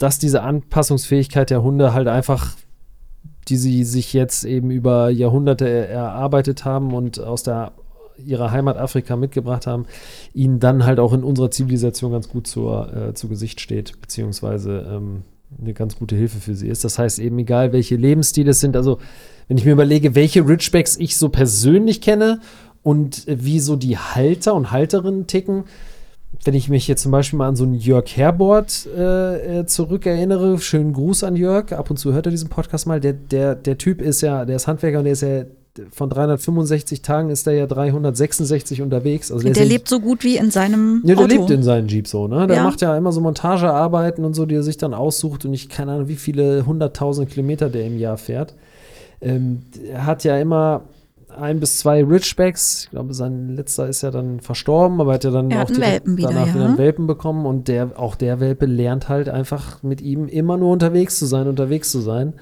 [0.00, 2.56] dass diese Anpassungsfähigkeit der Hunde halt einfach,
[3.48, 7.72] die sie sich jetzt eben über Jahrhunderte erarbeitet haben und aus der
[8.16, 9.86] ihrer Heimat Afrika mitgebracht haben,
[10.32, 14.86] ihnen dann halt auch in unserer Zivilisation ganz gut zur, äh, zu Gesicht steht, beziehungsweise
[14.90, 15.22] ähm,
[15.60, 16.82] eine ganz gute Hilfe für sie ist.
[16.82, 18.98] Das heißt eben, egal welche Lebensstile es sind, also
[19.48, 22.40] wenn ich mir überlege, welche Ridgebacks ich so persönlich kenne
[22.82, 25.64] und wie so die Halter und Halterinnen ticken,
[26.44, 30.58] wenn ich mich jetzt zum Beispiel mal an so einen Jörg Herbort äh, äh, zurückerinnere,
[30.58, 33.76] schönen Gruß an Jörg, ab und zu hört er diesen Podcast mal, der, der, der
[33.78, 35.44] Typ ist ja, der ist Handwerker und der ist ja
[35.92, 39.30] von 365 Tagen ist er ja 366 unterwegs.
[39.30, 41.34] Also der, der lebt so gut wie in seinem Ja, der Auto.
[41.36, 42.46] lebt in seinem Jeep so, ne?
[42.48, 42.64] Der Ja.
[42.64, 45.92] macht ja immer so Montagearbeiten und so, die er sich dann aussucht und ich keine
[45.92, 48.54] Ahnung, wie viele hunderttausend Kilometer der im Jahr fährt.
[49.20, 49.60] Ähm,
[49.92, 50.82] er hat ja immer
[51.32, 52.84] ein bis zwei Ridgebacks.
[52.84, 56.16] Ich glaube, sein letzter ist ja dann verstorben, aber hat ja dann Er auch Welpen
[56.16, 56.54] wieder, danach ja.
[56.54, 60.56] wieder einen Welpen bekommen und der, auch der Welpe lernt halt einfach mit ihm immer
[60.56, 62.34] nur unterwegs zu sein, unterwegs zu sein.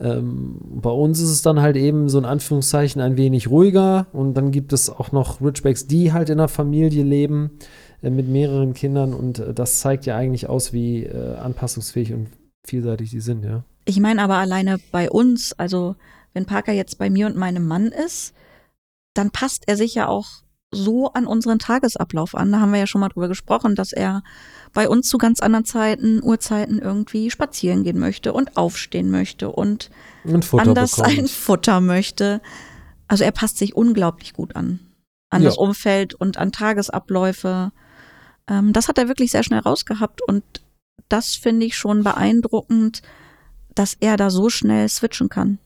[0.00, 4.34] Ähm, bei uns ist es dann halt eben so in Anführungszeichen ein wenig ruhiger und
[4.34, 7.58] dann gibt es auch noch Ridgebacks, die halt in einer Familie leben
[8.02, 12.28] äh, mit mehreren Kindern und äh, das zeigt ja eigentlich aus, wie äh, anpassungsfähig und
[12.64, 13.64] vielseitig die sind, ja.
[13.84, 15.96] Ich meine aber alleine bei uns, also
[16.32, 18.34] wenn Parker jetzt bei mir und meinem Mann ist,
[19.14, 20.28] dann passt er sich ja auch
[20.72, 22.52] so an unseren Tagesablauf an.
[22.52, 24.22] Da haben wir ja schon mal drüber gesprochen, dass er
[24.72, 29.90] bei uns zu ganz anderen Zeiten, Uhrzeiten irgendwie spazieren gehen möchte und aufstehen möchte und
[30.42, 31.18] Futter anders bekommt.
[31.18, 32.40] ein Futter möchte.
[33.08, 34.78] Also er passt sich unglaublich gut an.
[35.30, 35.48] An Ja.
[35.48, 37.72] das Umfeld und an Tagesabläufe.
[38.48, 40.44] Ähm, das hat er wirklich sehr schnell rausgehabt und
[41.08, 43.02] das finde ich schon beeindruckend,
[43.74, 45.58] dass er da so schnell switchen kann.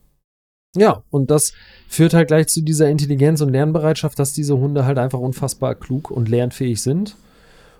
[0.75, 1.53] Ja, und das
[1.87, 6.11] führt halt gleich zu dieser Intelligenz und Lernbereitschaft, dass diese Hunde halt einfach unfassbar klug
[6.11, 7.15] und lernfähig sind.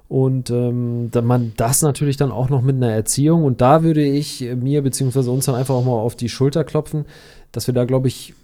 [0.08, 4.04] Und ähm, da man das natürlich dann auch noch mit einer Erziehung und da würde
[4.04, 7.06] ich mir beziehungsweise uns dann einfach auch mal auf die Schulter klopfen,
[7.52, 8.36] dass wir da, glaube ich,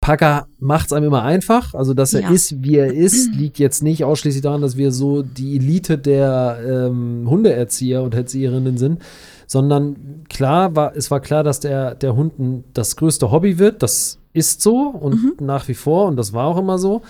[0.00, 1.74] Packer macht es einem immer einfach.
[1.74, 2.30] Also, dass er Ja.
[2.30, 6.58] ist, wie er ist, liegt jetzt nicht ausschließlich daran, dass wir so die Elite der
[6.66, 9.02] ähm, Hundeerzieher und Erzieherinnen sind,
[9.48, 12.34] sondern klar war, es war klar, dass der, der Hund
[12.74, 13.82] das größte Hobby wird.
[13.82, 17.02] Das ist so und nach wie vor und das war auch immer so.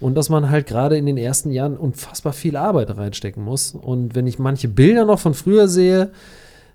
[0.00, 3.74] Und dass man halt gerade in den ersten Jahren unfassbar viel Arbeit reinstecken muss.
[3.74, 6.10] Und wenn ich manche Bilder noch von früher sehe,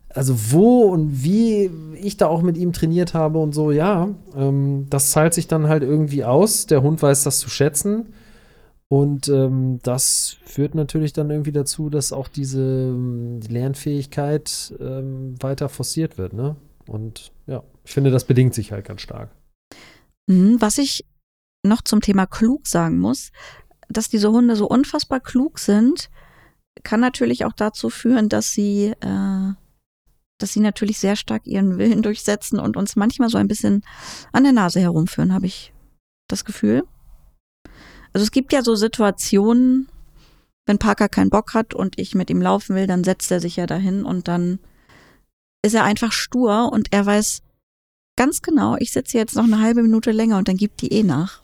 [0.08, 1.70] also wo und wie
[2.02, 5.68] ich da auch mit ihm trainiert habe und so, ja, ähm, das zahlt sich dann
[5.68, 6.66] halt irgendwie aus.
[6.66, 8.14] Der Hund weiß das zu schätzen.
[8.92, 15.70] Und ähm, das führt natürlich dann irgendwie dazu, dass auch diese ähm, Lernfähigkeit ähm, weiter
[15.70, 16.56] forciert wird, ne?
[16.88, 19.30] Und ja, ich finde, das bedingt sich halt ganz stark.
[20.28, 21.06] Mhm, Was ich
[21.64, 23.32] noch zum Thema klug sagen muss,
[23.90, 26.10] dass diese Hunde so unfassbar klug sind,
[26.84, 29.54] kann natürlich auch dazu führen, dass sie, äh,
[30.40, 33.84] dass sie natürlich sehr stark ihren Willen durchsetzen und uns manchmal so ein bisschen
[34.32, 35.74] an der Nase herumführen, habe ich
[36.28, 36.84] das Gefühl.
[38.20, 39.88] Also es gibt ja so Situationen,
[40.66, 43.56] wenn Parker keinen Bock hat und ich mit ihm laufen will, dann setzt er sich
[43.56, 44.60] ja dahin und dann
[45.62, 47.44] ist er einfach stur und er weiß
[48.18, 51.04] ganz genau, ich sitze jetzt noch eine halbe Minute länger und dann gibt die eh
[51.04, 51.44] nach.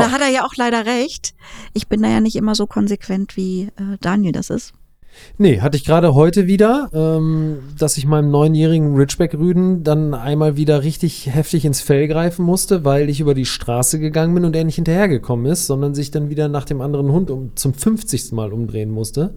[0.00, 1.36] da hat er ja auch leider recht.
[1.74, 4.72] Ich bin da ja nicht immer so konsequent, wie äh, Daniel das ist.
[5.38, 10.82] Nee, hatte ich gerade heute wieder, ähm, dass ich meinem neunjährigen Ridgeback-Rüden dann einmal wieder
[10.82, 14.64] richtig heftig ins Fell greifen musste, weil ich über die Straße gegangen bin und er
[14.64, 18.32] nicht hinterhergekommen ist, sondern sich dann wieder nach dem anderen Hund um, zum 50.
[18.32, 19.34] Mal umdrehen musste.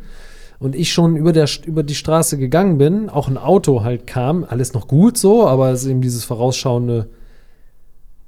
[0.60, 4.46] Und ich schon über, der, über die Straße gegangen bin, auch ein Auto halt kam,
[4.48, 7.10] alles noch gut so, aber es ist eben dieses vorausschauende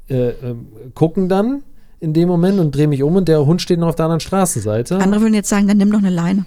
[0.10, 1.64] äh, ähm, Gucken dann
[2.00, 4.22] in dem Moment und drehe mich um und der Hund steht noch auf der anderen
[4.22, 4.98] Straßenseite.
[4.98, 6.46] Andere würden jetzt sagen, dann nimm doch eine Leine.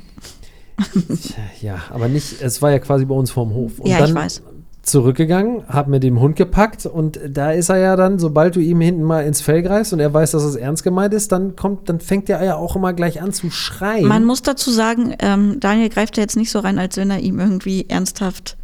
[1.60, 3.78] Ja, aber nicht, es war ja quasi bei uns vorm Hof.
[3.78, 4.42] Und Ja, dann ich weiß.
[4.82, 8.80] zurückgegangen, hab mir den Hund gepackt und da ist er ja dann, sobald du ihm
[8.80, 11.88] hinten mal ins Fell greifst und er weiß, dass es ernst gemeint ist, dann kommt,
[11.88, 14.06] dann fängt er ja auch immer gleich an zu schreien.
[14.06, 17.20] Man muss dazu sagen, ähm, Daniel greift ja jetzt nicht so rein, als wenn er
[17.20, 18.56] ihm irgendwie ernsthaft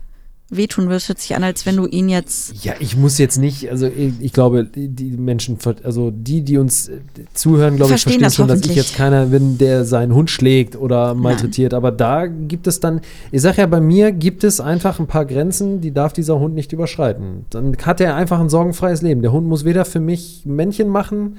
[0.50, 1.08] wehtun wirst.
[1.08, 2.64] Hört sich an, als wenn du ihn jetzt.
[2.64, 6.90] Ja, ich muss jetzt nicht, also ich, ich glaube, die Menschen, also die, die uns
[7.32, 10.76] zuhören, glaube ich, Verstehen das schon, dass ich jetzt keiner bin, der seinen Hund schlägt
[10.76, 11.72] oder malträtiert.
[11.72, 15.24] Aber da gibt es dann, ich sag ja, bei mir gibt es einfach ein paar
[15.24, 17.46] Grenzen, die darf dieser Hund nicht überschreiten.
[17.50, 19.22] Dann hat er einfach ein sorgenfreies Leben.
[19.22, 21.36] Der Hund muss weder für mich Männchen machen,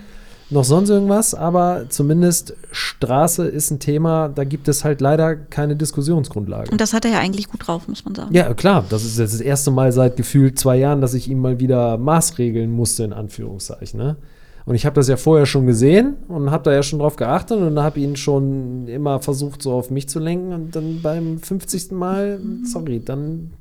[0.51, 5.75] noch sonst irgendwas, aber zumindest Straße ist ein Thema, da gibt es halt leider keine
[5.75, 6.71] Diskussionsgrundlage.
[6.71, 8.33] Und das hat er ja eigentlich gut drauf, muss man sagen.
[8.33, 8.85] Ja, klar.
[8.89, 11.97] Das ist jetzt das erste Mal seit gefühlt zwei Jahren, dass ich ihm mal wieder
[11.97, 13.97] maßregeln musste, in Anführungszeichen.
[13.97, 14.17] Ne?
[14.65, 17.59] Und ich habe das ja vorher schon gesehen und habe da ja schon drauf geachtet
[17.59, 20.53] und habe ihn schon immer versucht, so auf mich zu lenken.
[20.53, 21.91] Und dann beim 50.
[21.91, 23.51] Mal, sorry, dann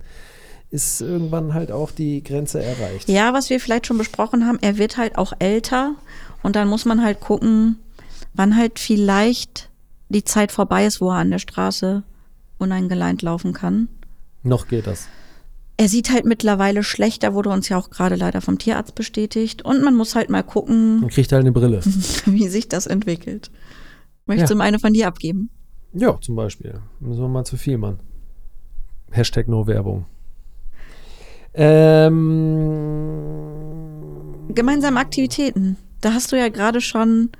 [0.70, 3.08] ist irgendwann halt auch die Grenze erreicht.
[3.08, 5.94] Ja, was wir vielleicht schon besprochen haben, er wird halt auch älter
[6.42, 7.76] und dann muss man halt gucken,
[8.34, 9.70] wann halt vielleicht
[10.08, 12.02] die Zeit vorbei ist, wo er an der Straße
[12.58, 13.88] uneingeleint laufen kann.
[14.42, 15.08] Noch geht das.
[15.76, 19.62] Er sieht halt mittlerweile schlechter, wurde uns ja auch gerade leider vom Tierarzt bestätigt.
[19.62, 21.80] Und man muss halt mal gucken, Man kriegt halt eine Brille.
[22.26, 23.50] wie sich das entwickelt.
[24.26, 24.54] Möchtest Ja.
[24.54, 25.48] du mal eine von dir abgeben?
[25.92, 26.80] ja, zum Beispiel.
[27.00, 27.98] Müssen wir mal zu viel machen.
[29.10, 30.04] Hashtag No Werbung.
[33.20, 35.76] Ähm, Gemeinsame Aktivitäten.
[36.00, 37.30] Da hast du ja gerade schon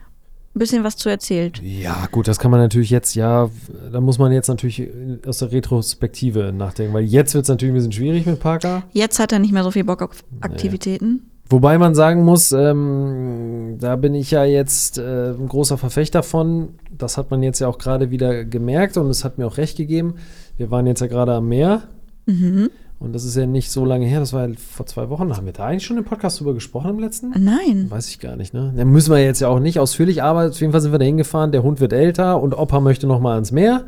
[0.55, 1.61] ein bisschen was zu erzählt.
[1.62, 3.49] Ja, gut, das kann man natürlich jetzt, ja,
[3.92, 4.88] da muss man jetzt natürlich
[5.25, 8.83] aus der Retrospektive nachdenken, weil jetzt wird es natürlich ein bisschen schwierig mit Parker.
[8.92, 11.31] Jetzt hat er nicht mehr so viel Bock auf Aktivitäten.
[11.49, 16.75] Wobei man sagen muss, ähm, da bin ich ja jetzt äh, ein großer Verfechter von.
[16.96, 19.77] Das hat man jetzt ja auch gerade wieder gemerkt und es hat mir auch recht
[19.77, 20.14] gegeben.
[20.57, 21.83] Wir waren jetzt ja gerade am Meer
[22.27, 22.70] Mhm.
[23.01, 25.35] Und das ist ja nicht so lange her, das war ja vor zwei Wochen.
[25.35, 27.31] Haben wir da eigentlich schon im Podcast drüber gesprochen im letzten?
[27.31, 27.87] Nein.
[27.89, 28.75] Weiß ich gar nicht, ne?
[28.77, 31.07] Da müssen wir jetzt ja auch nicht ausführlich, aber auf jeden Fall sind wir da
[31.07, 31.51] hingefahren.
[31.51, 33.85] Der Hund wird älter und Opa möchte noch mal ans Meer.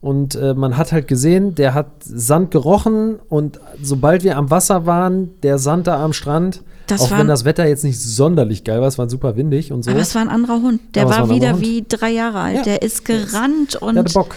[0.00, 4.84] Und äh, man hat halt gesehen, der hat Sand gerochen und sobald wir am Wasser
[4.84, 8.80] waren, der Sand da am Strand, Das auch wenn das Wetter jetzt nicht sonderlich geil
[8.80, 9.92] war, es war super windig und so.
[9.92, 10.80] Aber es war ein anderer Hund.
[10.96, 12.56] Der war war wieder wie drei Jahre alt.
[12.56, 12.62] Ja.
[12.64, 14.34] Der ist gerannt und der hatte Bock.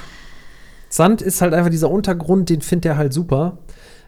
[0.90, 3.58] Sand ist halt einfach dieser Untergrund, den findet er halt super.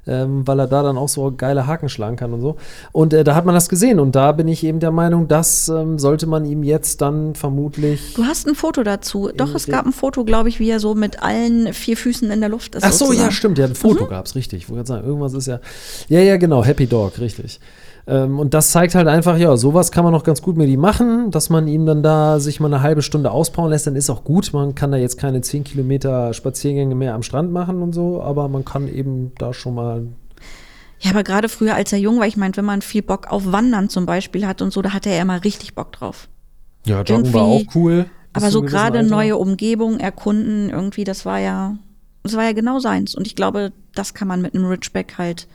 [0.08, 2.56] Ähm, weil er da dann auch so geile Haken schlagen kann und so.
[2.92, 4.00] Und äh, da hat man das gesehen.
[4.00, 8.14] Und da bin ich eben der Meinung, das ähm, sollte man ihm jetzt dann vermutlich
[8.16, 9.30] Du hast ein Foto dazu.
[9.36, 12.40] Doch, es gab ein Foto, glaube ich, wie er so mit allen vier Füßen in
[12.40, 12.84] der Luft ist.
[12.84, 13.28] Ach so, sozusagen.
[13.28, 13.58] ja, stimmt.
[13.58, 14.64] Ja, ein Foto gab's, richtig.
[14.64, 15.60] Ich wollte gerade sagen, irgendwas ist ja.
[16.08, 16.64] Ja, ja, genau.
[16.64, 17.60] Happy Dog, richtig.
[18.08, 20.80] Ähm, und das zeigt halt einfach, ja, sowas kann man noch ganz gut mit ihm
[20.80, 24.10] machen, dass man ihn dann da sich mal eine halbe Stunde auspowern lässt, dann ist
[24.10, 24.52] auch gut.
[24.54, 28.48] Man kann da jetzt keine 10 Kilometer Spaziergänge mehr am Strand machen und so, aber
[28.48, 30.08] man kann eben da schon mal.
[31.00, 33.52] Ja, aber gerade früher, als er jung war, ich meine, wenn man viel Bock auf
[33.52, 36.28] Wandern zum Beispiel hat und so, da hatte er immer richtig Bock drauf.
[36.86, 38.06] Ja, Joggen war auch cool.
[38.34, 41.76] Aber so gerade neue Umgebung erkunden, irgendwie, das war ja,
[42.24, 43.16] das war ja genau seins.
[43.16, 45.48] Und ich glaube, das kann man mit einem Ridgeback halt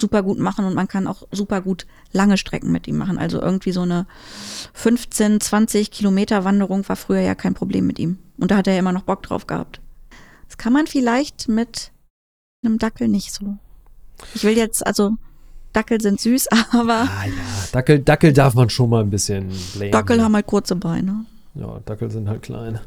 [0.00, 3.18] super gut machen und man kann auch super gut lange Strecken mit ihm machen.
[3.18, 4.06] Also irgendwie so eine
[4.74, 8.18] 15, 20 Kilometer Wanderung war früher ja kein Problem mit ihm.
[8.38, 9.80] Und da hat er ja immer noch Bock drauf gehabt.
[10.48, 11.92] Das kann man vielleicht mit
[12.64, 13.56] einem Dackel nicht so.
[14.34, 15.12] Ich will jetzt, also
[15.72, 17.32] Dackel sind süß, aber Ah ja,
[17.72, 19.90] Dackel, Dackel darf man schon mal ein bisschen lame.
[19.90, 21.24] Dackel haben halt kurze Beine.
[21.54, 22.80] Ja, Dackel sind halt klein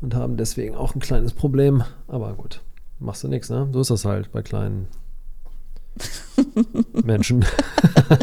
[0.00, 1.82] und haben deswegen auch ein kleines Problem.
[2.06, 2.60] Aber gut,
[3.00, 3.68] machst du nichts, ne?
[3.72, 4.86] So ist das halt bei kleinen
[7.04, 7.44] Menschen.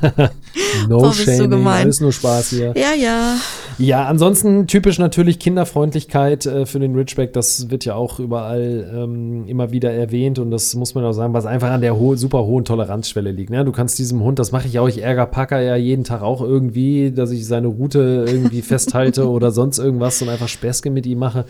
[0.89, 1.83] no Boah, shaming, gemein.
[1.83, 2.73] alles nur Spaß hier.
[2.75, 3.35] Ja, ja.
[3.77, 7.33] Ja, ansonsten typisch natürlich Kinderfreundlichkeit äh, für den Ridgeback.
[7.33, 11.33] Das wird ja auch überall ähm, immer wieder erwähnt und das muss man auch sagen,
[11.33, 13.51] was einfach an der ho super hohen Toleranzschwelle liegt.
[13.51, 13.63] Ne?
[13.65, 16.41] Du kannst diesem Hund, das mache ich auch, ich ärgere Packer ja jeden Tag auch
[16.41, 21.19] irgendwie, dass ich seine Route irgendwie festhalte oder sonst irgendwas und einfach Späßchen mit ihm
[21.19, 21.45] mache.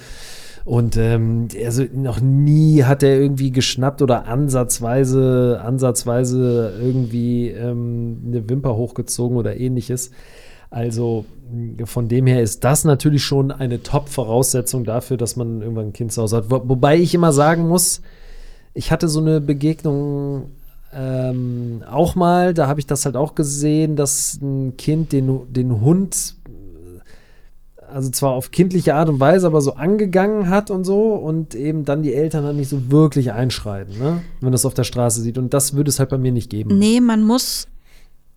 [0.68, 8.50] Und ähm, also noch nie hat er irgendwie geschnappt oder ansatzweise, ansatzweise irgendwie ähm, eine
[8.50, 10.12] Wimper hochgezogen oder ähnliches.
[10.70, 11.24] Also
[11.86, 16.12] von dem her ist das natürlich schon eine Top-Voraussetzung dafür, dass man irgendwann ein Kind
[16.12, 16.52] zu Hause hat.
[16.52, 18.02] Wo, wobei ich immer sagen muss,
[18.74, 20.52] ich hatte so eine Begegnung
[20.94, 25.80] ähm, auch mal, da habe ich das halt auch gesehen, dass ein Kind den, den
[25.80, 26.36] Hund
[27.92, 31.86] also zwar auf kindliche Art und Weise, aber so angegangen hat und so und eben
[31.86, 34.22] dann die Eltern dann nicht so wirklich einschreiten, ne?
[34.40, 35.38] wenn man das auf der Straße sieht.
[35.38, 36.78] Und das würde es halt bei mir nicht geben.
[36.78, 37.68] Nee, man muss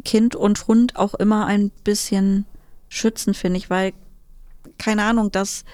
[0.04, 2.46] Kind und Hund auch immer ein bisschen
[2.88, 3.92] schützen, finde ich, weil,
[4.78, 5.64] keine Ahnung, das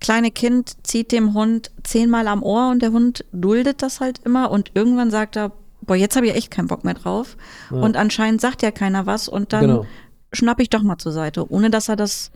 [0.00, 4.50] kleine Kind zieht dem Hund zehnmal am Ohr und der Hund duldet das halt immer
[4.50, 7.36] und irgendwann sagt er, boah, jetzt habe ich echt keinen Bock mehr drauf.
[7.70, 7.78] Ja.
[7.78, 9.86] Und anscheinend sagt ja keiner was und dann Genau.
[10.32, 12.30] schnapp ich doch mal zur Seite, ohne dass er das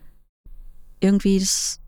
[1.00, 1.78] irgendwie das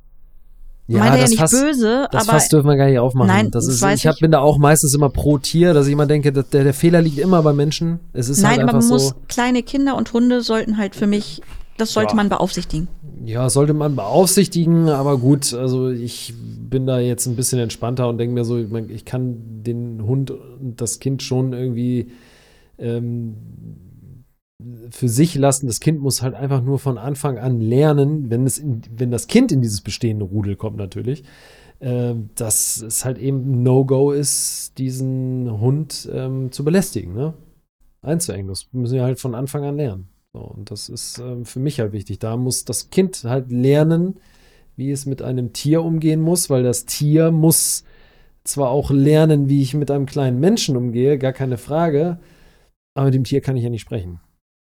[0.89, 3.29] meine ja das nicht Fass- böse, Das aber Fass dürfen wir gar nicht aufmachen.
[3.29, 5.93] Nein, das das ist, ich hab, bin da auch meistens immer pro Tier, dass ich
[5.93, 8.01] immer denke, der, der Fehler liegt immer bei Menschen.
[8.13, 8.95] Es ist nein, halt aber man so.
[8.95, 11.43] muss kleine Kinder und Hunde sollten halt für mich,
[11.77, 12.17] das sollte Ja.
[12.17, 12.89] man beaufsichtigen.
[13.25, 18.19] Ja, sollte man beaufsichtigen, aber gut, also ich bin da jetzt ein bisschen entspannter und
[18.19, 22.11] denke mir so, ich kann den Hund und das Kind schon irgendwie
[22.79, 23.35] ähm,
[24.91, 25.67] für sich lassen.
[25.67, 29.27] Das Kind muss halt einfach nur von Anfang an lernen, wenn, es in, wenn das
[29.27, 31.25] Kind in dieses bestehende Rudel kommt natürlich,
[31.81, 37.35] ähm, dass es halt eben No-Go ist, diesen Hund ähm, zu belästigen, ne?
[38.03, 38.49] einzuengen.
[38.49, 40.09] Das müssen wir halt von Anfang an lernen.
[40.33, 42.19] So, und das ist ähm, für mich halt wichtig.
[42.19, 44.21] Da muss das Kind halt lernen,
[44.77, 47.85] wie es mit einem Tier umgehen muss, weil das Tier muss
[48.45, 52.21] zwar auch lernen, wie ich mit einem kleinen Menschen umgehe, gar keine Frage,
[52.95, 54.21] aber mit dem Tier kann ich ja nicht sprechen.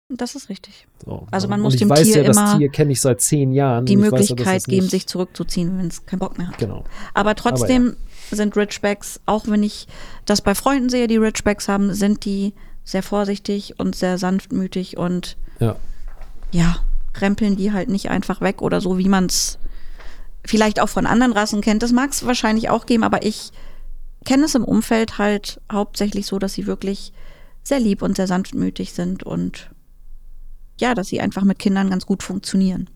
[0.09, 0.87] Das ist richtig.
[1.05, 1.51] So, Also ne?
[1.51, 3.85] man muss dem weiß Tier ja, das immer Tier kenne ich seit zehn Jahren.
[3.85, 6.57] Die weiß ja, Möglichkeit das geben, sich zurückzuziehen, wenn es keinen Bock mehr hat.
[6.57, 6.85] Genau.
[7.13, 7.97] Aber trotzdem
[8.31, 9.87] sind Ridgebacks, auch wenn ich
[10.25, 12.53] das bei Freunden sehe, die Ridgebacks haben, sind die
[12.85, 15.75] sehr vorsichtig und sehr sanftmütig und Ja.
[16.51, 16.77] ja,
[17.19, 19.57] rempeln die halt nicht einfach weg oder so, wie man es
[20.45, 21.83] vielleicht auch von anderen Rassen kennt.
[21.83, 23.51] Das mag es wahrscheinlich auch geben, aber ich
[24.23, 27.11] kenne es im Umfeld halt hauptsächlich so, dass sie wirklich
[27.63, 29.69] sehr lieb und sehr sanftmütig sind und
[30.79, 32.89] ja, dass sie einfach mit Kindern ganz gut funktionieren.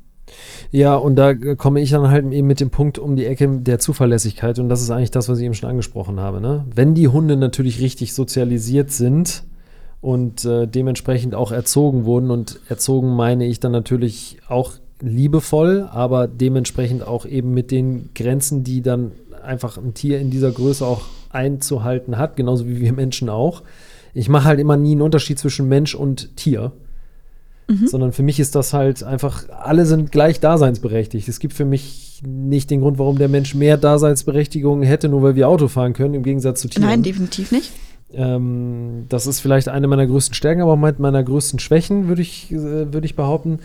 [0.72, 3.80] Ja, und da komme ich dann halt eben mit dem Punkt um die Ecke der
[3.80, 4.60] Zuverlässigkeit.
[4.60, 6.40] Und das ist eigentlich das, was ich eben schon angesprochen habe.
[6.40, 6.66] Ne?
[6.74, 9.44] Wenn die Hunde natürlich richtig sozialisiert sind
[10.00, 16.28] und äh, dementsprechend auch erzogen wurden, und erzogen meine ich dann natürlich auch liebevoll, aber
[16.28, 19.12] dementsprechend auch eben mit den Grenzen, die dann
[19.44, 21.02] einfach ein Tier in dieser Größe auch
[21.32, 23.64] einzuhalten hat, genauso wie wir Menschen auch.
[24.14, 26.72] Ich mache halt immer nie einen Unterschied zwischen Mensch und Tier
[27.86, 31.28] sondern für mich ist das halt einfach, alle sind gleich daseinsberechtigt.
[31.28, 35.36] Es gibt für mich nicht den Grund, warum der Mensch mehr Daseinsberechtigung hätte, nur weil
[35.36, 36.88] wir Auto fahren können, im Gegensatz zu Tieren.
[36.88, 37.72] Nein, definitiv nicht.
[38.14, 42.22] Ähm, das ist vielleicht eine meiner größten Stärken, aber auch meine- meiner größten Schwächen, würde
[42.22, 42.58] ich, äh,
[42.94, 43.60] würde ich behaupten.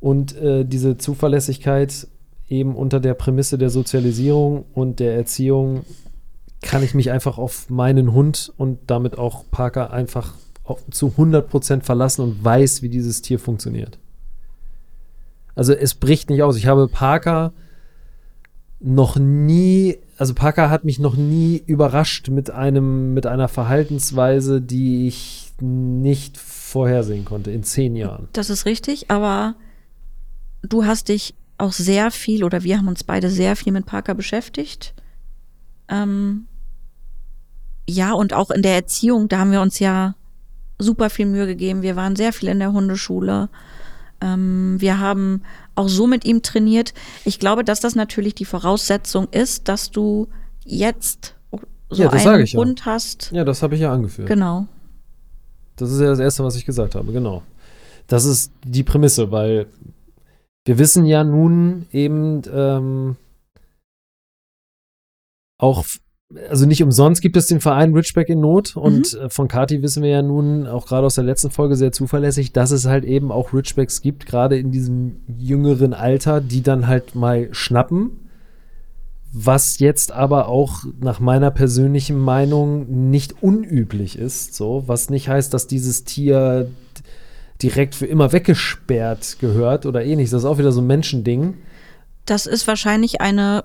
[0.00, 2.08] Und äh, diese Zuverlässigkeit
[2.48, 5.82] eben unter der Prämisse der Sozialisierung und der Erziehung
[6.62, 10.34] kann ich mich einfach auf meinen Hund und damit auch Parker einfach
[10.90, 13.98] zu 100% verlassen und weiß, wie dieses Tier funktioniert.
[15.54, 16.56] Also es bricht nicht aus.
[16.56, 17.52] Ich habe Parker
[18.80, 25.06] noch nie, also Parker hat mich noch nie überrascht mit einem, mit einer Verhaltensweise, die
[25.06, 28.28] ich nicht vorhersehen konnte in zehn Jahren.
[28.32, 29.54] Das ist richtig, aber
[30.62, 34.14] du hast dich auch sehr viel oder wir haben uns beide sehr viel mit Parker
[34.14, 34.94] beschäftigt.
[35.88, 36.46] Ähm,
[37.88, 40.14] ja, und auch in der Erziehung, da haben wir uns ja
[40.80, 41.82] super viel Mühe gegeben.
[41.82, 43.48] Wir waren sehr viel in der Hundeschule.
[44.20, 45.42] Ähm, wir haben
[45.74, 46.92] auch so mit ihm trainiert.
[47.24, 50.28] Ich glaube, dass das natürlich die Voraussetzung ist, dass du
[50.64, 51.34] jetzt
[51.88, 52.60] so Ja, das einen ich ja.
[52.60, 53.30] Hund hast.
[53.32, 54.28] Ja, das habe ich ja angeführt.
[54.28, 54.66] Genau.
[55.76, 57.42] Das ist ja das Erste, was ich gesagt habe, genau.
[58.06, 59.66] Das ist die Prämisse, weil
[60.64, 63.16] wir wissen ja nun eben ähm,
[65.58, 65.84] auch,
[66.48, 70.02] also nicht umsonst gibt es den Verein Richback in Not und äh, von Kati wissen
[70.02, 73.32] wir ja nun auch gerade aus der letzten Folge sehr zuverlässig, dass es halt eben
[73.32, 78.12] auch Richbacks gibt, gerade in diesem jüngeren Alter, die dann halt mal schnappen.
[79.32, 85.54] Was jetzt aber auch nach meiner persönlichen Meinung nicht unüblich ist, so, was nicht heißt,
[85.54, 86.68] dass dieses Tier
[87.62, 90.32] direkt für immer weggesperrt gehört oder ähnliches.
[90.32, 91.54] Das ist auch wieder so ein Menschending.
[92.24, 93.64] Das ist wahrscheinlich eine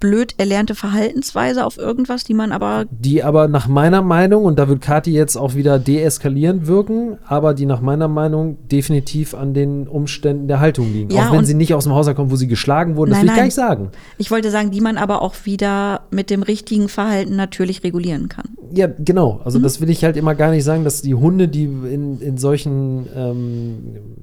[0.00, 4.68] blöd erlernte Verhaltensweise auf irgendwas, die man aber Die aber nach meiner Meinung, und da
[4.68, 9.88] wird Kati jetzt auch wieder deeskalierend wirken, aber die nach meiner Meinung definitiv an den
[9.88, 11.10] Umständen der Haltung liegen.
[11.10, 13.26] Ja, auch wenn sie nicht aus dem Haushalt kommen, wo sie geschlagen wurden, das Nein,
[13.26, 13.46] will ich gar nein.
[13.46, 13.90] nicht sagen.
[14.18, 18.46] Ich wollte sagen, die man aber auch wieder mit dem richtigen Verhalten natürlich regulieren kann.
[18.72, 19.34] Ja, genau.
[19.34, 19.40] Mhm.
[19.44, 22.36] Also das will ich halt immer gar nicht sagen, dass die Hunde, die in, in
[22.36, 23.78] solchen, ähm,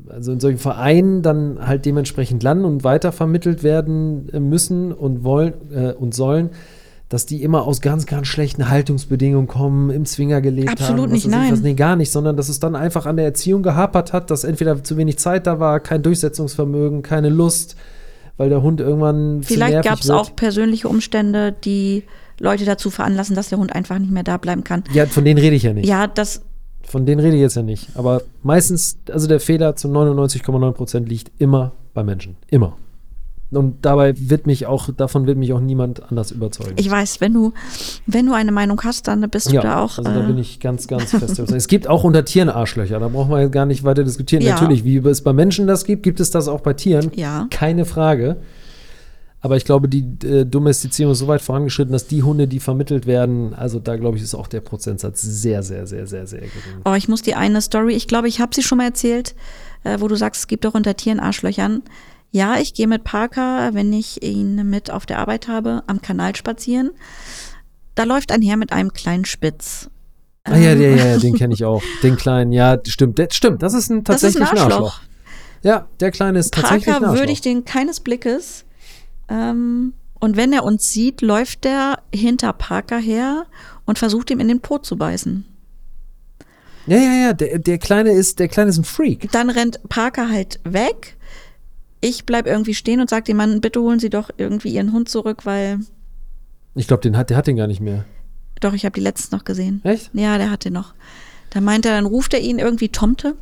[0.10, 5.94] also in solchen Vereinen dann halt dementsprechend landen und weitervermittelt werden müssen und wollen äh,
[5.94, 6.52] und sollen,
[7.10, 10.80] dass die immer aus ganz, ganz schlechten Haltungsbedingungen kommen, im Zwinger gelebt haben.
[10.80, 11.52] Absolut nicht, nein.
[11.52, 14.44] Was, nee, gar nicht, sondern dass es dann einfach an der Erziehung gehapert hat, dass
[14.44, 17.76] entweder zu wenig Zeit da war, kein Durchsetzungsvermögen, keine Lust,
[18.38, 22.04] weil der Hund irgendwann Vielleicht gab es auch persönliche Umstände, die
[22.40, 24.84] Leute dazu veranlassen, dass der Hund einfach nicht mehr da bleiben kann.
[24.92, 25.88] Ja, von denen rede ich ja nicht.
[25.88, 26.42] Ja, das,
[26.84, 27.88] Von denen rede ich jetzt ja nicht.
[27.96, 32.36] Aber meistens, also der Fehler zu 99,9 Prozent liegt immer bei Menschen.
[32.50, 32.76] Immer.
[33.52, 36.74] Und dabei wird mich auch, davon wird mich auch niemand anders überzeugen.
[36.78, 37.54] ich weiß, wenn du,
[38.06, 39.98] wenn du eine Meinung hast, dann bist du ja, da auch.
[39.98, 41.40] also da äh, bin ich ganz, ganz fest.
[41.40, 44.42] es gibt auch unter Tieren Arschlöcher, da brauchen wir gar nicht weiter diskutieren.
[44.42, 44.54] Ja.
[44.54, 47.12] Natürlich, wie es bei Menschen das gibt, gibt es das auch bei Tieren.
[47.16, 47.48] Ja.
[47.52, 48.38] Keine Frage.
[49.46, 53.06] Aber ich glaube, die äh, Domestizierung ist so weit vorangeschritten, dass die Hunde, die vermittelt
[53.06, 56.82] werden, also da glaube ich, ist auch der Prozentsatz sehr, sehr, sehr, sehr, sehr gering.
[56.84, 59.36] Oh, ich muss die eine Story, ich glaube, ich habe sie schon mal erzählt,
[59.84, 61.84] äh, wo du sagst, es gibt auch unter Tieren Arschlöchern.
[62.36, 66.36] Ja, ich gehe mit Parker, wenn ich ihn mit auf der Arbeit habe, am Kanal
[66.36, 66.92] spazieren.
[67.96, 69.90] Da läuft ein Herr mit einem kleinen Spitz.
[70.44, 71.82] Ah ja, ja, ja, den kenne ich auch.
[72.04, 74.84] Den kleinen, ja, stimmt, der, stimmt, das ist ein Das ist tatsächlich ein Arschloch.
[74.84, 75.02] Arschloch.
[75.64, 77.22] Ja, der kleine ist tatsächlich ein Parker Arschloch.
[77.22, 78.66] würde ich den keines Blickes.
[79.30, 83.46] Ähm, und wenn er uns sieht, läuft der hinter Parker her
[83.86, 85.46] und versucht ihm in den Po zu beißen.
[86.86, 89.32] ja, ja, ja, der, der kleine ist, der kleine ist ein Freak.
[89.32, 91.15] Dann rennt Parker halt weg.
[92.06, 95.10] Ich bleib irgendwie stehen und sag dem Mann, bitte holen Sie doch irgendwie Ihren Hund
[95.10, 95.80] zurück, weil
[96.76, 98.06] Ich glaube, den hat, der hat den gar nicht mehr.
[98.62, 99.82] doch, ich habe die letztens noch gesehen.
[99.84, 100.10] Echt?
[100.14, 100.94] Ja, der hat den noch.
[101.50, 103.36] Da meint er, dann ruft er ihn irgendwie Tomte.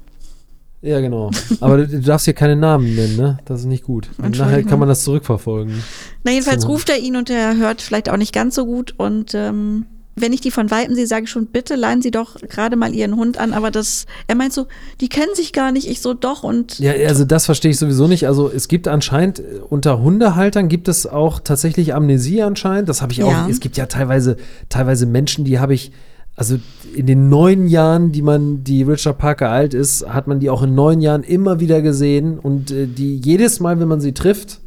[0.81, 1.31] Ja, genau.
[1.61, 3.37] Aber du, du darfst hier keine Namen nennen, ne?
[3.45, 4.09] Das ist nicht gut.
[4.17, 5.81] Und nachher kann man das zurückverfolgen.
[6.25, 6.67] Na, jedenfalls So.
[6.69, 8.93] ruft er ihn und er hört vielleicht auch nicht ganz so gut.
[8.97, 9.85] Und ähm,
[10.15, 12.93] wenn ich die von Weitem sehe, sage ich schon, bitte leihen Sie doch gerade mal
[12.93, 13.53] Ihren Hund an.
[13.53, 14.67] Aber das, er meint so,
[15.01, 15.87] die kennen sich gar nicht.
[15.89, 16.43] Ich so, doch.
[16.43, 18.27] Und Ja, also das verstehe ich sowieso nicht.
[18.27, 22.89] Also es gibt anscheinend äh, unter Hundehaltern gibt es auch tatsächlich Amnesie anscheinend.
[22.89, 23.45] Das habe ich Ja.
[23.45, 23.49] auch.
[23.49, 24.37] Es gibt ja teilweise
[24.69, 25.91] teilweise Menschen, die habe ich
[26.35, 26.57] also
[26.95, 30.63] in den neun Jahren, die man, die Richard Parker alt ist, hat man die auch
[30.63, 34.59] in neun Jahren immer wieder gesehen und äh, die jedes Mal, wenn man sie trifft,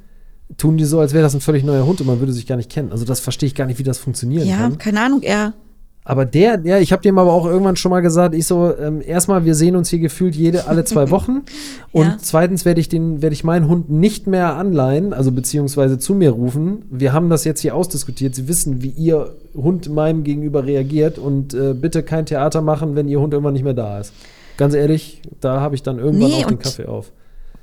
[0.56, 2.56] tun die so, als wäre das ein völlig neuer Hund und man würde sich gar
[2.56, 2.92] nicht kennen.
[2.92, 4.78] Also das verstehe ich gar nicht, wie das funktionieren ja, kann.
[4.78, 5.54] keine Ahnung, er,
[6.04, 9.02] Aber der, ja, ich habe dem aber auch irgendwann schon mal gesagt, ich so, ähm,
[9.04, 11.42] erstmal, wir sehen uns hier gefühlt jede, alle zwei Wochen.
[11.90, 12.16] Und Ja.
[12.20, 16.30] zweitens werde ich den, werde ich meinen Hund nicht mehr anleihen, also beziehungsweise zu mir
[16.30, 16.82] rufen.
[16.90, 18.36] Wir haben das jetzt hier ausdiskutiert.
[18.36, 23.08] Sie wissen, wie Ihr Hund meinem gegenüber reagiert und äh, bitte kein Theater machen, wenn
[23.08, 24.12] Ihr Hund irgendwann nicht mehr da ist.
[24.58, 27.10] Ganz ehrlich, da habe ich dann irgendwann Nee, auch den Kaffee auf.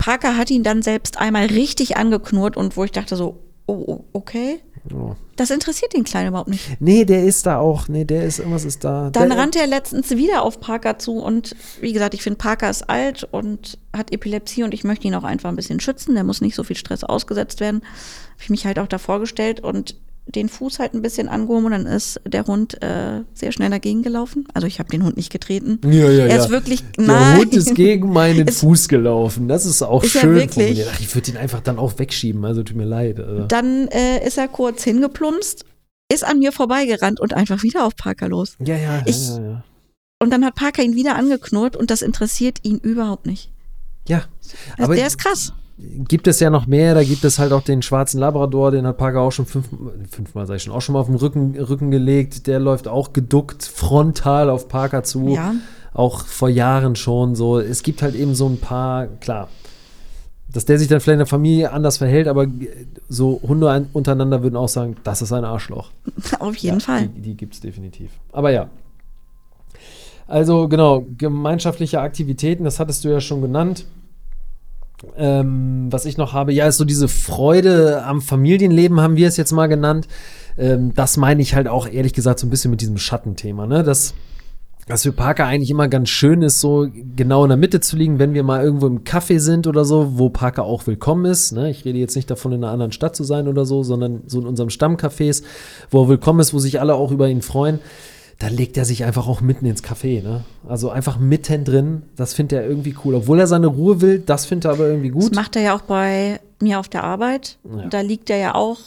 [0.03, 4.03] Parker hat ihn dann selbst einmal richtig angeknurrt und wo ich dachte so, oh, oh,
[4.11, 4.59] okay.
[4.93, 5.15] Oh.
[5.37, 6.75] Das interessiert den Kleinen überhaupt nicht.
[6.81, 7.87] Nee, der ist da auch.
[7.87, 9.11] Nee, der ist, irgendwas ist da.
[9.11, 12.69] Dann der, rannte er letztens wieder auf Parker zu und wie gesagt, ich finde, Parker
[12.69, 16.15] ist alt und hat Epilepsie und ich möchte ihn auch einfach ein bisschen schützen.
[16.15, 17.77] Der muss nicht so viel Stress ausgesetzt werden.
[17.77, 19.95] Habe ich mich halt auch davor gestellt und
[20.25, 24.03] den Fuß halt ein bisschen angehoben und dann ist der Hund äh, sehr schnell dagegen
[24.03, 24.47] gelaufen.
[24.53, 25.79] Also ich habe den Hund nicht getreten.
[25.85, 26.43] Ja, ja, er ja.
[26.43, 27.37] ist wirklich Der nein.
[27.39, 29.47] Hund ist gegen meinen Es- Fuß gelaufen.
[29.47, 30.85] Das ist auch Ist schön wirklich?
[30.89, 32.43] Ach, ich würde ihn einfach dann auch wegschieben.
[32.45, 33.19] Also tut mir leid.
[33.19, 33.43] Also.
[33.47, 35.65] Dann äh, ist er kurz hingeplumpst,
[36.11, 38.55] ist an mir vorbeigerannt und einfach wieder auf Parker los.
[38.63, 39.63] Ja, ja, Ich- ja, ja.
[40.19, 43.51] Und dann hat Parker ihn wieder angeknurrt und das interessiert ihn überhaupt nicht.
[44.07, 44.23] Ja,
[44.77, 45.51] Also aber der ist krass.
[45.77, 46.93] Gibt es ja noch mehr.
[46.93, 49.69] Da gibt es halt auch den schwarzen Labrador, den hat Parker auch schon fünf,
[50.09, 52.47] fünfmal, sag ich schon, auch schon mal auf den Rücken, Rücken gelegt.
[52.47, 55.29] Der läuft auch geduckt frontal auf Parker zu.
[55.29, 55.55] Ja.
[55.93, 57.59] Auch vor Jahren schon so.
[57.59, 59.49] Es gibt halt eben so ein paar, klar,
[60.51, 62.47] dass der sich dann vielleicht in der Familie anders verhält, aber
[63.09, 65.91] so Hunde ein- untereinander würden auch sagen, das ist ein Arschloch.
[66.39, 67.07] Auf jeden ja, Fall.
[67.07, 68.11] Die, die gibt es definitiv.
[68.31, 68.69] Aber ja.
[70.27, 73.85] Also genau, gemeinschaftliche Aktivitäten, das hattest du ja schon genannt.
[75.17, 79.37] Ähm, was ich noch habe, ja, ist so diese Freude am Familienleben, haben wir es
[79.37, 80.07] jetzt mal genannt.
[80.57, 83.83] Ähm, das meine ich halt auch ehrlich gesagt so ein bisschen mit diesem Schattenthema, ne?
[83.83, 84.13] Das,
[84.87, 88.19] was für Parker eigentlich immer ganz schön ist, so genau in der Mitte zu liegen,
[88.19, 91.53] wenn wir mal irgendwo im Café sind oder so, wo Parker auch willkommen ist.
[91.53, 91.69] Ne?
[91.69, 94.41] Ich rede jetzt nicht davon, in einer anderen Stadt zu sein oder so, sondern so
[94.41, 95.43] in unserem Stammcafés,
[95.89, 97.79] wo er willkommen ist, wo sich alle auch über ihn freuen.
[98.39, 100.43] Da legt er sich einfach auch mitten ins Café, ne?
[100.67, 102.03] Also einfach mitten drin.
[102.15, 103.15] Das findet er irgendwie cool.
[103.15, 105.35] Obwohl er seine Ruhe will, das findet er aber irgendwie Das gut.
[105.35, 107.57] macht er ja auch bei mir auf der Arbeit.
[107.63, 107.87] Ja.
[107.87, 108.79] Da liegt er ja auch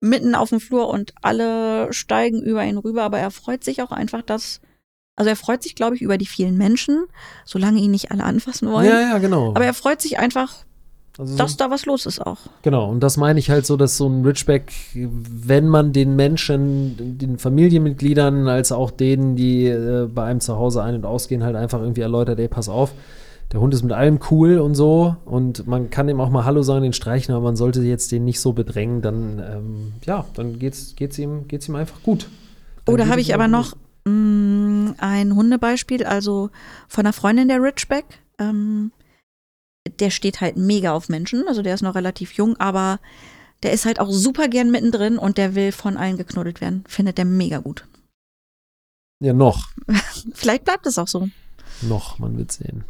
[0.00, 3.90] mitten auf dem Flur und alle steigen über ihn rüber, aber er freut sich auch
[3.92, 4.60] einfach, dass,
[5.16, 7.04] also er freut sich, glaube ich, über die vielen Menschen,
[7.46, 8.86] solange ihn nicht alle anfassen wollen.
[8.86, 9.50] Ja, ja, genau.
[9.50, 10.52] Aber er freut sich einfach,
[11.18, 12.38] also so- dass da was los ist auch.
[12.62, 17.18] Genau, und das meine ich halt so, dass so ein Ridgeback, wenn man den Menschen,
[17.18, 21.56] den Familienmitgliedern, als auch denen, die äh, bei einem zu Hause ein- und ausgehen, halt
[21.56, 22.92] einfach irgendwie erläutert, ey, pass auf,
[23.52, 26.62] der Hund ist mit allem cool und so und man kann ihm auch mal Hallo
[26.62, 30.58] sagen, den streichen, aber man sollte jetzt den nicht so bedrängen, dann, ähm, ja, dann
[30.58, 32.28] geht's, geht's, ihm, geht's ihm einfach gut.
[32.84, 36.50] Dann Oder habe ich aber noch mh, ein Hundebeispiel, also
[36.88, 38.04] von einer Freundin der Ridgeback.
[38.38, 38.90] Ähm,
[39.98, 43.00] der steht halt mega auf Menschen, also der ist noch relativ jung, aber
[43.62, 46.84] der ist halt auch super gern mittendrin und der will von allen geknuddelt werden.
[46.86, 47.86] Findet der mega gut.
[49.20, 49.68] Ja, noch.
[50.34, 51.28] Vielleicht bleibt es auch so.
[51.82, 52.84] Noch, man wird sehen.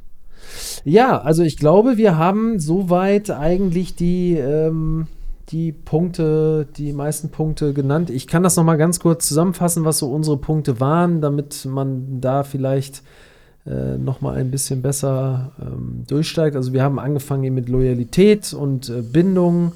[0.84, 5.06] Ja, also ich glaube, wir haben soweit eigentlich die, ähm,
[5.50, 8.10] die Punkte, die meisten Punkte genannt.
[8.10, 12.42] Ich kann das nochmal ganz kurz zusammenfassen, was so unsere Punkte waren, damit man da
[12.42, 13.02] vielleicht
[13.66, 16.56] äh, nochmal ein bisschen besser ähm, durchsteigt.
[16.56, 19.72] Also wir haben angefangen mit Loyalität und äh, Bindung.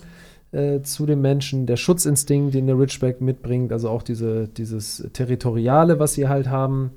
[0.52, 5.98] äh, zu den Menschen, der Schutzinstinkt, den der Ridgeback mitbringt, also auch diese, dieses Territoriale,
[5.98, 6.90] was sie halt haben.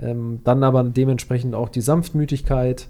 [0.00, 2.88] Ähm, dann aber dementsprechend auch die Sanftmütigkeit,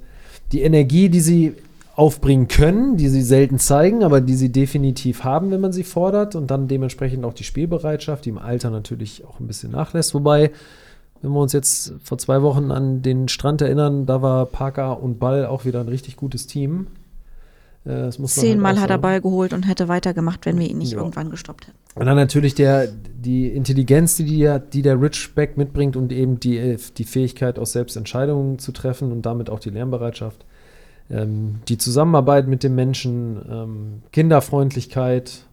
[0.52, 1.54] die Energie, die sie
[1.94, 6.36] aufbringen können, die sie selten zeigen, aber die sie definitiv haben, wenn man sie fordert.
[6.36, 10.14] Und dann dementsprechend auch die Spielbereitschaft, die im Alter natürlich auch ein bisschen nachlässt.
[10.14, 10.52] Wobei,
[11.22, 15.18] wenn wir uns jetzt vor zwei Wochen an den Strand erinnern, da war Parker und
[15.18, 16.88] Ball auch wieder ein richtig gutes Team.
[17.86, 20.92] Äh, muss Zehnmal halt hat er Ball geholt und hätte weitergemacht, wenn wir ihn nicht
[20.92, 20.98] ja.
[20.98, 21.78] irgendwann gestoppt hätten.
[21.94, 26.76] Und dann natürlich der, die Intelligenz, die, die, die der Richback mitbringt und eben die,
[26.96, 30.44] die Fähigkeit, auch selbst Entscheidungen zu treffen und damit auch die Lernbereitschaft.
[31.10, 35.47] Ähm, die Zusammenarbeit mit den Menschen, ähm, Kinderfreundlichkeit,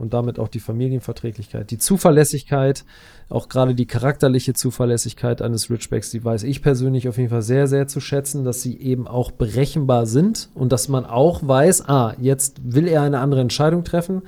[0.00, 1.70] und damit auch die Familienverträglichkeit.
[1.70, 2.84] Die Zuverlässigkeit,
[3.28, 7.66] auch gerade die charakterliche Zuverlässigkeit eines Ridgebacks, die weiß ich persönlich auf jeden Fall sehr,
[7.66, 12.14] sehr zu schätzen, dass sie eben auch berechenbar sind und dass man auch weiß, ah,
[12.18, 14.22] jetzt will er eine andere Entscheidung treffen.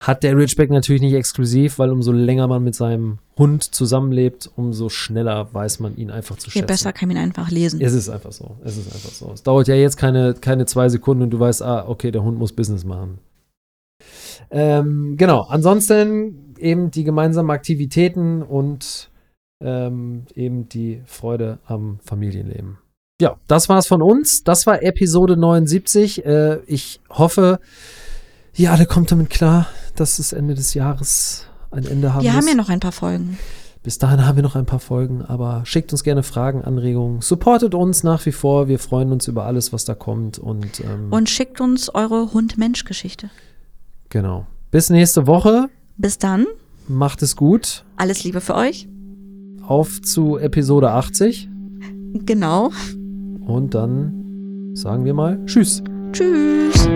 [0.00, 4.88] Hat der Ridgeback natürlich nicht exklusiv, weil umso länger man mit seinem Hund zusammenlebt, umso
[4.88, 6.66] schneller weiß man ihn einfach zu schätzen.
[6.66, 7.80] Je besser kann man ihn einfach lesen.
[7.80, 8.56] Es ist einfach so.
[8.64, 9.32] Es ist einfach so.
[9.32, 12.38] Es dauert ja jetzt keine, keine zwei Sekunden und du weißt, ah, okay, der Hund
[12.38, 13.18] muss Business machen.
[14.50, 19.10] Ähm, genau, ansonsten eben die gemeinsamen Aktivitäten und
[19.60, 22.78] ähm, eben die Freude am Familienleben.
[23.20, 24.44] Ja, das war's von uns.
[24.44, 26.24] Das war Episode 79.
[26.24, 27.58] Äh, ich hoffe,
[28.54, 32.42] ja, der kommt damit klar, dass es Ende des Jahres ein Ende haben Wir muss.
[32.42, 33.38] haben ja noch ein paar Folgen.
[33.82, 37.74] Bis dahin haben wir noch ein paar Folgen, aber schickt uns gerne Fragen, Anregungen, supportet
[37.74, 38.68] uns nach wie vor.
[38.68, 43.30] Wir freuen uns über alles, was da kommt und ähm, und schickt uns eure Hund-Mensch-Geschichte.
[44.10, 44.46] Genau.
[44.70, 45.68] Bis nächste Woche.
[45.96, 46.46] Bis dann.
[46.86, 47.84] Macht es gut.
[47.96, 48.88] Alles Liebe für euch.
[49.66, 51.48] Auf zu Episode 80.
[52.24, 52.70] Genau.
[53.46, 55.82] Und dann sagen wir mal Tschüss.
[56.12, 56.86] Tschüss.